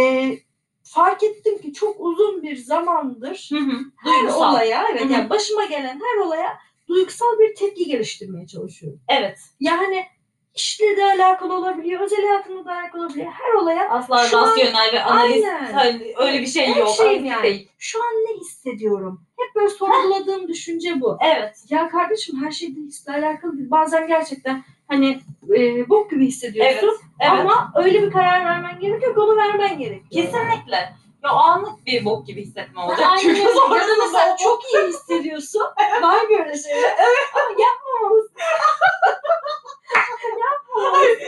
fark 0.82 1.22
ettim 1.22 1.58
ki 1.58 1.72
çok 1.72 1.96
uzun 1.98 2.42
bir 2.42 2.56
zamandır 2.56 3.48
Hı 3.52 3.58
hı. 3.58 3.76
her 3.96 4.20
Duygusal. 4.22 4.50
olaya, 4.52 4.84
evet 4.92 5.00
Hı 5.00 5.08
hı. 5.08 5.12
yani 5.12 5.30
başıma 5.30 5.64
gelen 5.64 6.00
her 6.00 6.20
olaya 6.26 6.58
duygusal 6.88 7.38
bir 7.38 7.54
tepki 7.54 7.84
geliştirmeye 7.86 8.46
çalışıyorum. 8.46 9.00
Evet. 9.08 9.38
Yani 9.60 10.04
işle 10.54 10.96
de 10.96 11.04
alakalı 11.04 11.54
olabiliyor, 11.54 12.00
özel 12.00 12.26
hayatımla 12.26 12.64
da 12.64 12.72
alakalı 12.72 13.02
olabiliyor. 13.02 13.32
Her 13.32 13.54
olaya 13.54 13.88
Asla 13.90 14.24
Şu 14.24 14.38
an- 14.38 14.50
rasyonel 14.50 14.92
ve 14.92 15.02
analiz 15.04 15.44
Aynen. 15.44 15.86
öyle- 15.86 16.14
öyle 16.16 16.40
bir 16.40 16.46
şey 16.46 16.66
Her 16.66 16.76
yok. 16.76 16.88
şeyim 16.96 17.24
yani. 17.24 17.42
değil. 17.42 17.68
şu 17.78 18.02
an 18.02 18.14
ne 18.14 18.40
hissediyorum? 18.40 19.20
Hep 19.38 19.54
böyle 19.54 19.68
sorguladığım 19.68 20.48
düşünce 20.48 21.00
bu. 21.00 21.18
Evet. 21.24 21.56
Ya 21.68 21.88
kardeşim 21.88 22.44
her 22.44 22.50
şey 22.50 22.76
de 22.76 22.80
hisle 22.80 23.12
alakalı 23.12 23.58
değil. 23.58 23.70
Bazen 23.70 24.06
gerçekten 24.06 24.64
hani 24.88 25.20
e, 25.56 25.88
bok 25.88 26.10
gibi 26.10 26.26
hissediyorsun. 26.26 26.88
Evet. 26.88 26.94
Evet. 27.20 27.40
Ama 27.40 27.72
öyle 27.76 28.02
bir 28.02 28.10
karar 28.10 28.44
vermen 28.44 28.80
gerekiyor 28.80 29.14
ki 29.14 29.20
onu 29.20 29.36
vermen 29.36 29.78
gerekiyor. 29.78 30.10
Kesinlikle. 30.24 30.92
Ya 31.24 31.30
anlık 31.30 31.86
bir 31.86 32.04
bok 32.04 32.26
gibi 32.26 32.42
hissetme 32.42 32.80
olacak. 32.80 33.06
Aynen 33.10 33.20
Çünkü. 33.22 33.40
Ya 33.40 33.88
da 33.88 33.92
mesela 34.04 34.36
çok 34.36 34.60
iyi 34.64 34.88
hissediyorsun. 34.88 35.60
Var 36.02 36.28
böyle 36.28 36.58
şeyler. 36.58 36.92
Ama 37.34 37.50
yapmamalısın. 37.62 38.32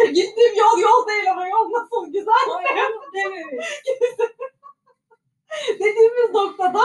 Gittiğim 0.06 0.54
yol 0.58 0.78
yol 0.78 1.08
değil 1.08 1.30
ama 1.30 1.48
yol 1.48 1.70
nasıl 1.72 2.12
güzel. 2.12 2.32
Dememiş. 3.14 3.66
Dediğimiz 5.68 6.30
noktada. 6.34 6.80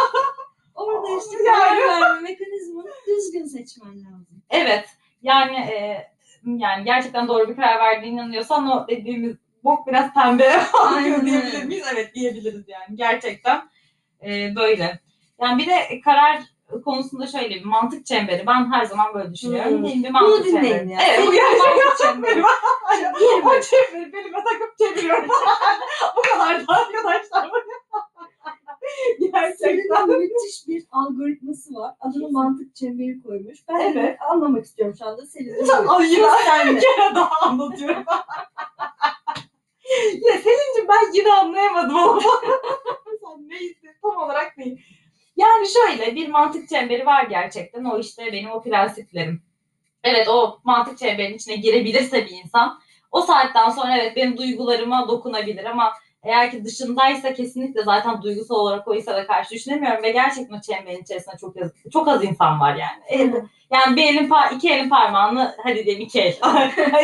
Orada 0.75 1.07
işte 1.19 1.43
Yani. 1.43 1.57
karar 1.57 2.01
verme 2.01 2.19
mekanizmanı 2.19 2.91
düzgün 3.07 3.45
seçmen 3.45 4.03
lazım. 4.03 4.43
Evet. 4.49 4.85
Yani 5.21 5.55
e, 5.55 6.07
yani 6.45 6.83
gerçekten 6.85 7.27
doğru 7.27 7.49
bir 7.49 7.55
karar 7.55 7.79
verdiğine 7.79 8.15
inanıyorsan 8.15 8.71
o 8.71 8.87
dediğimiz 8.87 9.35
bok 9.63 9.87
biraz 9.87 10.13
pembe 10.13 10.49
Aynen 10.83 11.25
diyebilir 11.25 11.63
miyiz? 11.63 11.85
Evet 11.93 12.15
diyebiliriz 12.15 12.63
yani. 12.67 12.95
Gerçekten 12.95 13.69
e, 14.25 14.55
böyle. 14.55 14.99
Yani 15.41 15.57
bir 15.57 15.67
de 15.67 16.01
karar 16.01 16.41
konusunda 16.85 17.27
şöyle 17.27 17.49
bir 17.49 17.65
mantık 17.65 18.05
çemberi. 18.05 18.47
Ben 18.47 18.71
her 18.71 18.85
zaman 18.85 19.13
böyle 19.13 19.33
düşünüyorum. 19.33 19.77
Hmm. 19.77 19.83
Bir 19.85 20.03
Bunu 20.03 20.11
mantık 20.11 20.45
dinleyin 20.45 20.63
çemberi. 20.63 20.91
ya. 20.91 20.99
Evet 21.07 21.27
bu 21.27 21.31
mantık 21.31 21.97
çemberi. 21.97 22.43
O 23.45 23.61
çemberi 23.61 24.13
belime 24.13 24.37
takıp 24.43 24.77
çeviriyorum. 24.77 25.29
bu 26.17 26.21
kadar 26.21 26.67
da 26.67 26.73
arkadaşlar. 26.73 27.51
Gerçekten. 29.19 30.09
Müthiş 30.09 30.67
bir 30.67 30.85
algoritması 30.91 31.73
var. 31.73 31.95
Adını 31.99 32.31
mantık 32.31 32.75
çemberi 32.75 33.21
koymuş. 33.23 33.59
Ben 33.69 33.79
Evet. 33.79 33.95
de 33.95 34.17
anlamak 34.29 34.65
istiyorum 34.65 34.95
şu 34.99 35.05
anda 35.05 35.25
Selin'in. 35.25 35.67
Ay 35.87 36.11
yine 36.13 36.27
bir 36.75 36.81
kere 36.81 37.15
daha 37.15 37.41
anlatıyorum. 37.41 38.03
ya 40.21 40.33
Selin'cim 40.33 40.87
ben 40.89 41.13
yine 41.13 41.33
anlayamadım 41.33 41.97
ama. 41.97 42.21
Sen 43.21 43.49
neyse 43.49 43.95
tam 44.01 44.17
olarak 44.17 44.57
değil. 44.57 44.81
Yani 45.37 45.67
şöyle 45.67 46.15
bir 46.15 46.27
mantık 46.27 46.69
çemberi 46.69 47.05
var 47.05 47.23
gerçekten. 47.23 47.85
O 47.85 47.99
işte 47.99 48.31
benim 48.31 48.51
o 48.51 48.61
prensiplerim. 48.61 49.41
Evet 50.03 50.27
o 50.27 50.59
mantık 50.63 50.97
çemberinin 50.97 51.35
içine 51.35 51.55
girebilirse 51.55 52.25
bir 52.25 52.31
insan 52.43 52.79
o 53.11 53.21
saatten 53.21 53.69
sonra 53.69 53.97
evet 53.97 54.15
benim 54.15 54.37
duygularıma 54.37 55.07
dokunabilir 55.07 55.65
ama 55.65 55.93
eğer 56.23 56.51
ki 56.51 56.63
dışındaysa 56.65 57.33
kesinlikle 57.33 57.83
zaten 57.83 58.21
duygusal 58.21 58.55
olarak 58.55 58.87
o 58.87 58.95
insana 58.95 59.27
karşı 59.27 59.51
düşünemiyorum 59.51 60.03
ve 60.03 60.11
gerçekten 60.11 60.57
o 60.57 60.61
çemberin 60.61 61.01
içerisinde 61.01 61.35
çok 61.41 61.57
az, 61.61 61.71
çok 61.93 62.07
az 62.07 62.23
insan 62.23 62.59
var 62.59 62.75
yani. 62.75 63.41
Yani 63.71 63.95
bir 63.95 64.03
elin 64.03 64.31
iki 64.55 64.69
elin 64.69 64.89
parmağını 64.89 65.55
hadi 65.63 65.85
diyelim 65.85 66.01
iki 66.01 66.19
el. 66.21 66.35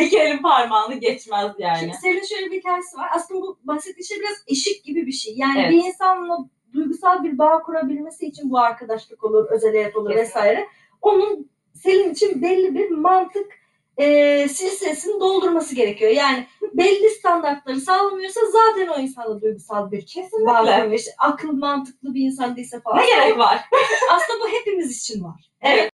iki 0.00 0.18
elin 0.18 0.42
parmağını 0.42 0.94
geçmez 0.94 1.52
yani. 1.58 1.78
Şimdi 1.78 1.94
Selin'in 1.94 2.26
şöyle 2.26 2.50
bir 2.50 2.58
hikayesi 2.58 2.96
var. 2.96 3.08
Aslında 3.14 3.40
bu 3.40 3.58
bahsettiği 3.64 4.06
şey 4.06 4.18
biraz 4.20 4.44
eşik 4.46 4.84
gibi 4.84 5.06
bir 5.06 5.12
şey. 5.12 5.34
Yani 5.36 5.60
Evet. 5.60 5.70
bir 5.70 5.84
insanla 5.84 6.38
duygusal 6.74 7.24
bir 7.24 7.38
bağ 7.38 7.62
kurabilmesi 7.62 8.26
için 8.26 8.50
bu 8.50 8.58
arkadaşlık 8.58 9.24
olur, 9.24 9.46
özel 9.50 9.72
hayat 9.72 9.96
olur 9.96 10.10
Kesinlikle. 10.10 10.28
vesaire. 10.40 10.68
Onun 11.02 11.50
Selin 11.74 12.12
için 12.12 12.42
belli 12.42 12.74
bir 12.74 12.90
mantık 12.90 13.52
e, 13.96 14.48
silsilesini 14.48 15.20
doldurması 15.20 15.74
gerekiyor. 15.74 16.10
Yani 16.10 16.46
belli 16.74 17.10
standartları 17.10 17.80
sağlamıyorsa 17.80 18.40
zaten 18.52 18.86
o 18.86 19.00
insanla 19.00 19.40
duygusal 19.40 19.90
bir 19.90 20.00
bağ 20.00 20.04
Kesinlikle. 20.06 20.52
kurmuyor. 20.52 20.92
İşte 20.92 21.10
akıl 21.18 21.52
mantıklı 21.52 22.14
bir 22.14 22.20
insan 22.26 22.56
değilse 22.56 22.80
falan. 22.80 22.98
Ne 22.98 23.06
gerek 23.06 23.38
var? 23.38 23.60
Aslında 24.12 24.40
bu 24.44 24.48
hepimiz 24.48 24.98
için 24.98 25.24
var. 25.24 25.50
Evet. 25.62 25.90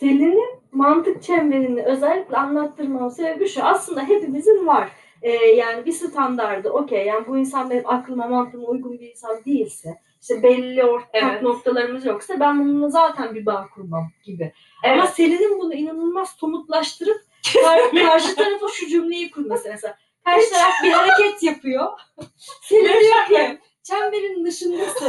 Selin'in 0.00 0.60
mantık 0.72 1.22
çemberini 1.22 1.82
özellikle 1.82 2.36
anlattırmam 2.36 3.10
sebebi 3.10 3.48
şu. 3.48 3.64
Aslında 3.64 4.02
hepimizin 4.02 4.66
var. 4.66 4.90
Ee, 5.22 5.30
yani 5.32 5.86
bir 5.86 5.92
standardı 5.92 6.70
okey 6.70 7.06
yani 7.06 7.26
bu 7.26 7.38
insan 7.38 7.70
benim 7.70 7.88
aklıma 7.88 8.26
mantığıma 8.26 8.68
uygun 8.68 8.92
bir 9.00 9.10
insan 9.10 9.44
değilse 9.44 9.98
işte 10.22 10.42
belli 10.42 10.84
ortak 10.84 11.08
Evet. 11.12 11.42
noktalarımız 11.42 12.04
yoksa 12.06 12.40
ben 12.40 12.60
bununla 12.60 12.88
zaten 12.88 13.34
bir 13.34 13.46
bağ 13.46 13.66
kurmam 13.74 14.10
gibi. 14.24 14.52
Ama 14.84 14.94
Evet. 14.94 15.08
Selin'in 15.08 15.58
bunu 15.60 15.74
inanılmaz 15.74 16.30
somutlaştırıp 16.30 17.20
kar- 17.64 17.90
karşı 18.06 18.34
tarafa 18.36 18.68
şu 18.68 18.86
cümleyi 18.88 19.30
kurması 19.30 19.68
mesela. 19.68 19.96
Karşı 20.24 20.50
taraf 20.50 20.72
bir 20.84 20.90
hareket 20.90 21.42
yapıyor. 21.42 21.86
Selin 22.62 22.84
diyor 23.00 23.26
ki 23.28 23.58
çemberin 23.86 24.44
dışındasın. 24.44 25.08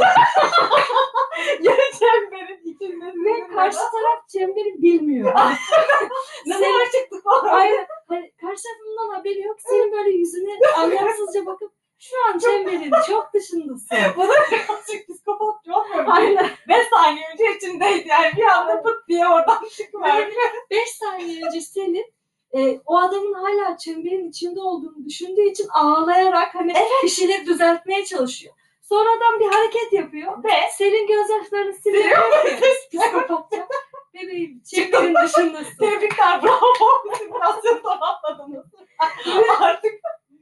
Çemberin 1.98 2.60
içinde. 2.64 3.06
Ve 3.06 3.48
karşı 3.54 3.78
taraf 3.78 4.28
çemberi 4.28 4.82
bilmiyor. 4.82 5.32
Zaman 6.46 6.84
çıktık 6.84 7.24
falan. 7.24 7.54
Aynen. 7.54 7.86
Hani 8.08 8.32
karşı 8.40 8.62
tarafından 8.62 9.14
haberi 9.14 9.40
yok. 9.40 9.56
Senin 9.60 9.92
böyle 9.92 10.10
yüzüne 10.10 10.58
anlamsızca 10.76 11.46
bakıp 11.46 11.72
şu 11.98 12.16
an 12.28 12.38
çemberin 12.38 12.92
çok 13.06 13.34
dışındasın. 13.34 13.98
Bana 14.16 14.32
birazcık 14.50 15.08
psikopatça 15.08 15.74
olmuyor 15.74 16.04
mu? 16.04 16.12
Aynen. 16.12 16.50
5 16.68 16.88
saniye 16.88 17.24
önce 17.32 17.56
içindeydi 17.56 18.08
yani 18.08 18.32
bir 18.36 18.42
anda 18.42 18.82
pıt 18.82 19.08
diye 19.08 19.28
oradan 19.28 19.64
çıkıverdi. 19.76 20.34
5 20.70 20.90
saniye 20.90 21.46
önce 21.46 21.60
senin 21.60 22.14
e, 22.56 22.80
o 22.86 22.98
adamın 22.98 23.34
hala 23.34 23.76
çemberin 23.76 24.28
içinde 24.28 24.60
olduğunu 24.60 25.04
düşündüğü 25.04 25.50
için 25.50 25.68
ağlayarak 25.68 26.54
hani 26.54 26.74
bir 27.02 27.08
şeyleri 27.08 27.46
düzeltmeye 27.46 28.04
çalışıyor. 28.04 28.54
Sonra 28.88 29.08
adam 29.10 29.40
bir 29.40 29.46
hareket 29.46 29.92
yapıyor. 29.92 30.44
Ve 30.44 30.50
Selin 30.76 31.06
gözyaşlarını 31.06 31.74
siliyor. 31.74 32.18
Psikopatça. 32.92 33.68
Bebeğim 34.14 34.62
çemberin 34.70 35.14
dışındasın. 35.14 35.76
tebrikler 35.78 36.42
bravo 36.42 37.14
simülasyon 37.18 37.82
tamamladınız. 37.82 38.66
Artık 39.60 39.94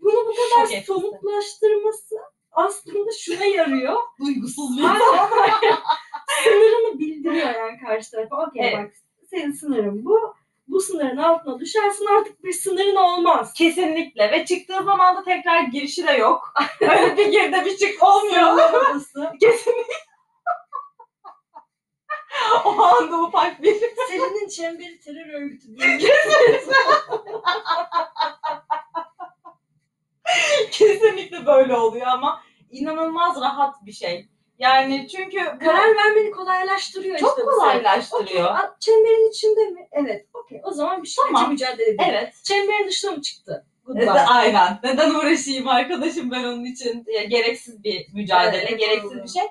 Bunu 0.02 0.26
bu 0.26 0.32
kadar 0.34 0.64
etkisi. 0.64 0.84
somutlaştırması 0.86 2.14
aslında 2.52 3.10
şuna 3.18 3.44
yarıyor. 3.44 3.96
duygusuz 4.20 4.78
bir 4.78 4.82
sınırını 6.44 6.98
bildiriyor 6.98 7.54
yani 7.54 7.78
karşı 7.86 8.10
tarafa. 8.10 8.46
Okey 8.46 8.62
Evet. 8.68 8.76
bak 8.86 8.92
senin 9.30 9.52
sınırın 9.52 10.04
bu. 10.04 10.34
Bu 10.68 10.80
sınırın 10.80 11.16
altına 11.16 11.60
düşersin 11.60 12.06
artık 12.06 12.44
bir 12.44 12.52
sınırın 12.52 12.96
olmaz. 12.96 13.52
Kesinlikle 13.52 14.30
ve 14.30 14.44
çıktığı 14.44 14.84
zaman 14.84 15.16
da 15.16 15.24
tekrar 15.24 15.60
girişi 15.60 16.06
de 16.06 16.12
yok. 16.12 16.54
Öyle 16.80 17.16
bir 17.16 17.26
girde 17.26 17.64
bir 17.64 17.76
çık 17.76 18.02
olmuyor. 18.02 18.58
Kesinlikle. 19.40 19.94
o 22.64 22.82
anda 22.82 23.22
ufak 23.22 23.62
bir 23.62 23.74
Selin'in 24.08 24.48
çemberi 24.48 25.00
terör 25.00 25.34
örgütü 25.34 25.76
diye. 25.76 25.98
kesinlikle 30.70 31.46
böyle 31.46 31.76
oluyor 31.76 32.06
ama 32.06 32.42
inanılmaz 32.70 33.40
rahat 33.40 33.86
bir 33.86 33.92
şey. 33.92 34.28
Yani 34.58 35.08
çünkü 35.08 35.38
bu 35.54 35.64
Karar 35.64 35.96
vermeni 35.96 36.30
kolaylaştırıyor 36.30 37.18
çok 37.18 37.28
işte 37.30 37.42
bu 37.46 37.50
kolaylaştırıyor. 37.50 38.24
Okey, 38.24 38.42
a- 38.42 38.76
çemberin 38.80 39.30
içinde 39.30 39.60
mi? 39.70 39.88
Evet. 39.92 40.26
Okey. 40.34 40.60
O 40.64 40.70
zaman 40.70 41.02
bir 41.02 41.08
şeyle 41.08 41.28
Tamam. 41.32 41.50
mücadele 41.50 41.82
edelim. 41.90 42.04
Evet. 42.10 42.34
Çemberin 42.44 42.88
dışına 42.88 43.10
mı 43.10 43.22
çıktı? 43.22 43.66
Goodbye. 43.86 44.04
E, 44.06 44.10
Aynen. 44.10 44.78
Neden 44.82 45.14
uğraşayım 45.14 45.68
arkadaşım 45.68 46.30
ben 46.30 46.44
onun 46.44 46.64
için? 46.64 47.04
Ya, 47.14 47.24
gereksiz 47.24 47.84
bir 47.84 48.06
mücadele, 48.14 48.62
Evet, 48.68 48.78
gereksiz 48.80 49.10
doğru. 49.10 49.22
bir 49.22 49.28
şey. 49.28 49.42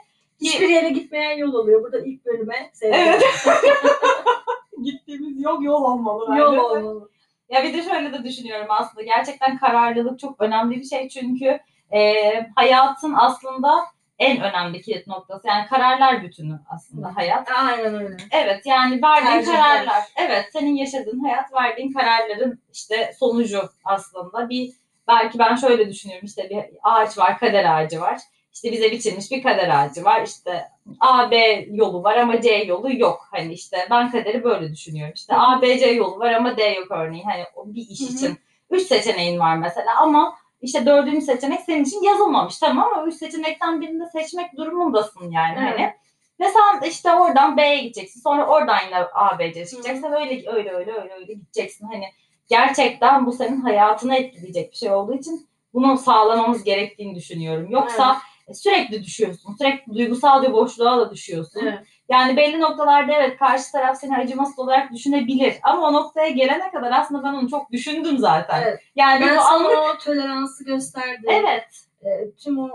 Hiçbir 0.41 0.69
yere 0.69 0.89
gitmeyen 0.89 1.37
yol 1.37 1.53
oluyor. 1.53 1.83
Burada 1.83 1.99
ilk 2.05 2.25
bölüme 2.25 2.69
sevdim. 2.73 2.99
Evet. 2.99 3.23
Gittiğimiz 4.83 5.41
yol 5.43 5.61
yol 5.61 5.81
olmalı 5.83 6.25
bence. 6.29 6.41
Yol 6.41 6.53
olmalı. 6.57 7.09
Ya 7.49 7.63
bir 7.63 7.73
de 7.73 7.83
şöyle 7.83 8.13
de 8.13 8.23
düşünüyorum 8.23 8.67
aslında. 8.69 9.03
Gerçekten 9.03 9.57
kararlılık 9.57 10.19
çok 10.19 10.41
önemli 10.41 10.75
bir 10.75 10.85
şey. 10.85 11.09
Çünkü 11.09 11.59
e, 11.93 12.13
hayatın 12.55 13.13
aslında 13.17 13.85
en 14.19 14.41
önemli 14.41 14.81
kilit 14.81 15.07
noktası. 15.07 15.47
Yani 15.47 15.67
kararlar 15.67 16.23
bütünü 16.23 16.59
aslında 16.69 17.15
hayat. 17.15 17.51
Aynen 17.51 17.95
öyle. 17.95 18.17
Evet 18.31 18.65
yani 18.65 19.01
verdiğin 19.01 19.31
Tercihler. 19.31 19.55
kararlar. 19.61 20.03
Evet 20.15 20.45
senin 20.53 20.75
yaşadığın 20.75 21.19
hayat 21.19 21.53
verdiğin 21.53 21.93
kararların 21.93 22.61
işte 22.73 23.13
sonucu 23.19 23.69
aslında. 23.85 24.49
Bir 24.49 24.71
belki 25.07 25.39
ben 25.39 25.55
şöyle 25.55 25.89
düşünüyorum 25.89 26.25
işte 26.25 26.49
bir 26.49 26.63
ağaç 26.83 27.17
var 27.17 27.39
kader 27.39 27.65
ağacı 27.77 28.01
var. 28.01 28.19
İşte 28.53 28.71
bize 28.71 28.91
biçilmiş 28.91 29.31
bir 29.31 29.43
kader 29.43 29.69
ağacı 29.69 30.03
var. 30.03 30.21
İşte 30.21 30.69
A, 30.99 31.31
B 31.31 31.65
yolu 31.71 32.03
var 32.03 32.17
ama 32.17 32.41
C 32.41 32.55
yolu 32.55 32.97
yok. 32.99 33.27
Hani 33.31 33.53
işte 33.53 33.77
ben 33.91 34.11
kaderi 34.11 34.43
böyle 34.43 34.71
düşünüyorum. 34.73 35.13
İşte 35.15 35.35
A, 35.35 35.61
B, 35.61 35.79
C 35.79 35.85
yolu 35.91 36.19
var 36.19 36.33
ama 36.33 36.57
D 36.57 36.63
yok 36.63 36.91
örneğin. 36.91 37.23
Hani 37.23 37.43
bir 37.65 37.87
iş 37.89 37.99
Hı 38.01 38.03
hı. 38.05 38.09
için. 38.13 38.37
Üç 38.69 38.87
seçeneğin 38.87 39.39
var 39.39 39.57
mesela 39.57 40.01
ama 40.01 40.35
işte 40.65 40.85
dördüncü 40.85 41.21
seçenek 41.21 41.61
senin 41.61 41.83
için 41.83 42.03
yazılmamış 42.03 42.57
tamam 42.57 42.93
ama 42.93 43.07
üç 43.07 43.15
seçenekten 43.15 43.81
birini 43.81 43.99
de 43.99 44.09
seçmek 44.09 44.57
durumundasın 44.57 45.31
yani 45.31 45.57
Evet. 45.59 45.79
hani. 45.79 45.93
Ve 46.39 46.45
sen 46.45 46.89
işte 46.89 47.13
oradan 47.13 47.57
B'ye 47.57 47.77
gideceksin. 47.77 48.21
Sonra 48.21 48.47
oradan 48.47 48.77
yine 48.85 48.97
A, 48.97 49.39
B, 49.39 49.53
C 49.53 49.65
çıkacaksın. 49.65 50.11
Öyle 50.11 50.49
öyle 50.49 50.71
öyle 50.71 50.91
öyle 50.91 51.13
öyle 51.13 51.33
gideceksin. 51.33 51.87
Hani 51.87 52.05
gerçekten 52.47 53.25
bu 53.25 53.33
senin 53.33 53.61
hayatını 53.61 54.15
etkileyecek 54.15 54.71
bir 54.71 54.77
şey 54.77 54.91
olduğu 54.91 55.13
için 55.13 55.47
bunu 55.73 55.97
sağlamamız 55.97 56.63
gerektiğini 56.63 57.15
düşünüyorum. 57.15 57.67
Yoksa 57.69 58.17
sürekli 58.53 59.03
düşüyorsun. 59.03 59.55
Sürekli 59.57 59.93
duygusal 59.93 60.43
bir 60.43 60.53
boşluğa 60.53 60.99
da 60.99 61.11
düşüyorsun. 61.11 61.59
Evet. 61.63 61.79
Yani 62.09 62.37
belli 62.37 62.59
noktalarda 62.61 63.13
evet 63.13 63.37
karşı 63.39 63.71
taraf 63.71 63.97
seni 63.97 64.17
acımasız 64.17 64.59
olarak 64.59 64.91
düşünebilir. 64.91 65.55
Ama 65.63 65.87
o 65.87 65.93
noktaya 65.93 66.29
gelene 66.29 66.71
kadar 66.71 66.91
aslında 66.91 67.23
ben 67.23 67.33
onu 67.33 67.49
çok 67.49 67.71
düşündüm 67.71 68.17
zaten. 68.17 68.61
Evet. 68.61 68.79
Yani 68.95 69.21
Ben 69.21 69.37
sana 69.37 69.47
anlık 69.55 69.71
o 69.95 69.97
toleransı 69.97 70.65
gösterdim. 70.65 71.25
evet 71.29 71.63
E, 72.03 72.31
tüm 72.43 72.59
o 72.59 72.69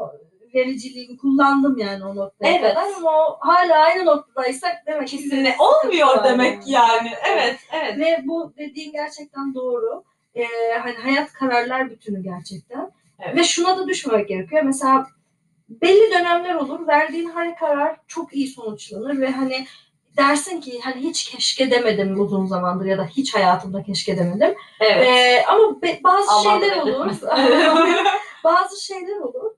vericiliğimi 0.55 1.17
kullandım 1.19 1.79
yani 1.79 2.05
o 2.05 2.17
noktaya 2.17 2.51
Evet. 2.55 2.75
kadar 2.75 2.87
ama 2.97 3.11
o 3.11 3.37
hala 3.41 3.79
aynı 3.79 4.05
noktadaysak 4.07 4.73
demek 4.87 5.09
ki 5.09 5.17
kesinlikle 5.17 5.57
olmuyor 5.59 6.25
demek 6.25 6.63
yani. 6.67 7.11
Evet 7.29 7.57
evet. 7.73 7.99
Ve 7.99 8.21
bu 8.25 8.53
dediğin 8.59 8.93
gerçekten 8.93 9.55
doğru. 9.55 10.05
E, 10.35 10.45
hani 10.83 10.95
hayat 10.97 11.33
kararlar 11.33 11.91
bütünü 11.91 12.23
gerçekten. 12.23 12.91
Evet. 13.21 13.37
Ve 13.37 13.45
şuna 13.45 13.79
da 13.79 13.89
düşmemek 13.89 14.29
gerekiyor. 14.29 14.63
Mesela 14.63 15.07
belli 15.71 16.11
dönemler 16.11 16.55
olur. 16.55 16.87
Verdiğin 16.87 17.31
her 17.31 17.57
karar 17.57 17.97
çok 18.09 18.35
iyi 18.35 18.49
sonuçlanır 18.49 19.21
ve 19.21 19.31
hani 19.31 19.67
dersin 20.17 20.61
ki 20.61 20.81
hani 20.85 21.01
hiç 21.01 21.25
keşke 21.31 21.71
demedim 21.71 22.21
uzun 22.21 22.47
zamandır 22.47 22.85
ya 22.85 22.99
da 22.99 23.05
hiç 23.07 23.35
hayatımda 23.35 23.83
keşke 23.83 24.19
demedim. 24.19 24.55
Evet. 24.81 25.07
E, 25.09 25.45
ama 25.47 25.83
be- 25.83 26.01
bazı 26.05 26.31
Allah 26.33 26.61
şeyler 26.61 26.77
olur. 26.77 27.07
bazı 28.45 28.85
şeyler 28.85 29.17
olur. 29.21 29.51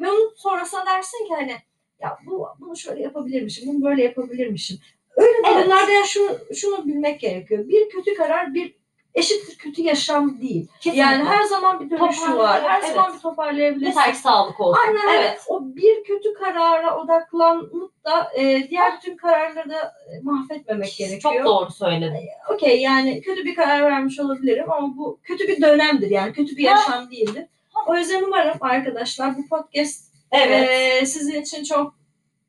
Ve 0.00 0.10
onun 0.10 0.32
sonrasında 0.36 0.86
dersin 0.86 1.26
ki 1.28 1.34
hani 1.34 1.56
ya 2.00 2.18
bu 2.26 2.46
bunu 2.60 2.76
şöyle 2.76 3.02
yapabilirmişim, 3.02 3.68
bunu 3.68 3.84
böyle 3.90 4.02
yapabilirmişim. 4.02 4.78
Öyle 5.16 5.30
Evet. 5.46 5.58
durumlarda 5.58 5.92
ya 5.92 6.04
şunu, 6.04 6.38
şunu 6.54 6.86
bilmek 6.86 7.20
gerekiyor. 7.20 7.68
Bir 7.68 7.88
kötü 7.88 8.14
karar 8.14 8.54
bir 8.54 8.77
eşittir 9.18 9.58
kötü 9.58 9.82
yaşam 9.82 10.40
değil. 10.40 10.68
Kesinlikle. 10.80 11.00
Yani 11.00 11.24
her 11.24 11.42
zaman 11.42 11.80
bir 11.80 11.90
dönüşü 11.90 12.36
var. 12.36 12.62
Her 12.62 12.80
Evet. 12.80 12.94
zaman 12.94 13.14
bir 13.14 13.18
toparlayabilirsin. 13.18 13.86
Yeter 14.00 14.12
ki 14.12 14.18
sağlık 14.18 14.60
olsun. 14.60 14.80
Aynen 14.86 15.18
evet. 15.18 15.40
O 15.48 15.62
bir 15.76 16.04
kötü 16.04 16.34
karara 16.34 17.00
odaklanıp 17.00 18.04
da 18.04 18.30
e, 18.36 18.68
diğer 18.70 18.96
bütün 18.96 19.16
kararları 19.16 19.70
da 19.70 19.82
e, 19.82 20.20
mahvetmemek 20.22 20.94
gerekiyor. 20.98 21.34
Çok 21.34 21.44
doğru 21.44 21.70
söyledin. 21.70 22.16
Okey 22.54 22.80
yani 22.80 23.20
kötü 23.20 23.44
bir 23.44 23.54
karar 23.54 23.82
vermiş 23.82 24.20
olabilirim 24.20 24.72
ama 24.72 24.96
bu 24.96 25.18
kötü 25.22 25.48
bir 25.48 25.62
dönemdir 25.62 26.10
yani 26.10 26.32
kötü 26.32 26.56
bir 26.56 26.66
Ha. 26.66 26.70
yaşam 26.70 27.10
değildir. 27.10 27.46
O 27.86 27.96
yüzden 27.96 28.22
umarım 28.22 28.56
arkadaşlar 28.60 29.36
bu 29.36 29.48
podcast 29.48 30.08
Evet. 30.32 30.70
e, 31.02 31.06
sizin 31.06 31.42
için 31.42 31.64
çok 31.64 31.97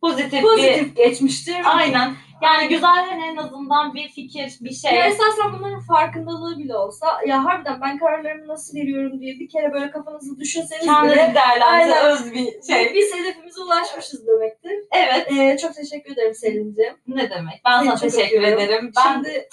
pozitif, 0.01 0.33
bir 0.33 0.41
pozitif 0.41 0.95
geçmiştir. 0.95 1.55
aynen. 1.65 2.13
Yani 2.43 2.67
güzel 2.67 3.05
hani 3.09 3.25
en 3.25 3.35
azından 3.35 3.93
bir 3.93 4.09
fikir, 4.09 4.57
bir 4.61 4.71
şey. 4.73 4.93
Ya 4.95 5.05
esasen 5.05 5.53
bunların 5.53 5.79
farkındalığı 5.79 6.57
bile 6.59 6.75
olsa 6.77 7.07
ya 7.27 7.45
harbiden 7.45 7.81
ben 7.81 7.97
kararlarımı 7.97 8.47
nasıl 8.47 8.77
veriyorum 8.77 9.19
diye 9.21 9.39
bir 9.39 9.49
kere 9.49 9.73
böyle 9.73 9.91
kafanızı 9.91 10.39
düşünseniz 10.39 10.85
Kendinizi 10.85 11.17
bile 11.31 11.63
Aynen. 11.65 12.05
öz 12.05 12.33
bir 12.33 12.45
şey. 12.73 12.93
biz 12.95 13.15
hedefimize 13.15 13.61
ulaşmışız 13.61 14.27
demektir. 14.27 14.71
Evet, 14.91 15.27
Ee, 15.31 15.57
çok 15.61 15.75
teşekkür 15.75 16.13
ederim 16.13 16.33
Selin'ciğim. 16.35 16.93
ne 17.07 17.29
demek? 17.29 17.61
Ben 17.65 17.79
Seni 17.79 17.89
sana 17.97 17.99
teşekkür 18.11 18.37
öpüyorum. 18.37 18.59
ederim. 18.59 18.91
Ben 18.97 19.13
Şimdi 19.13 19.47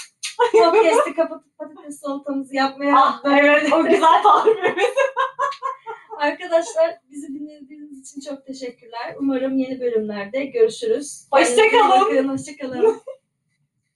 podcast'i 0.52 1.14
kapatıp 1.14 1.58
patates 1.58 2.00
salatamızı 2.00 2.56
yapmaya 2.56 2.96
Ah, 2.96 3.20
evet, 3.24 3.72
o 3.72 3.82
güzel 3.84 4.22
tarifimiz. 4.22 4.84
Arkadaşlar 6.16 7.00
bizi 7.10 7.28
dinlediğiniz 7.28 8.00
için 8.00 8.20
çok 8.20 8.46
teşekkürler. 8.46 9.14
Umarım 9.20 9.56
yeni 9.58 9.80
bölümlerde 9.80 10.44
görüşürüz. 10.44 11.26
Hoşça 11.32 11.54
Kendinize 11.56 11.76
iyi 11.76 11.80
kalın. 11.80 12.00
bakın, 12.00 12.28
Hoşçakalın. 12.28 13.00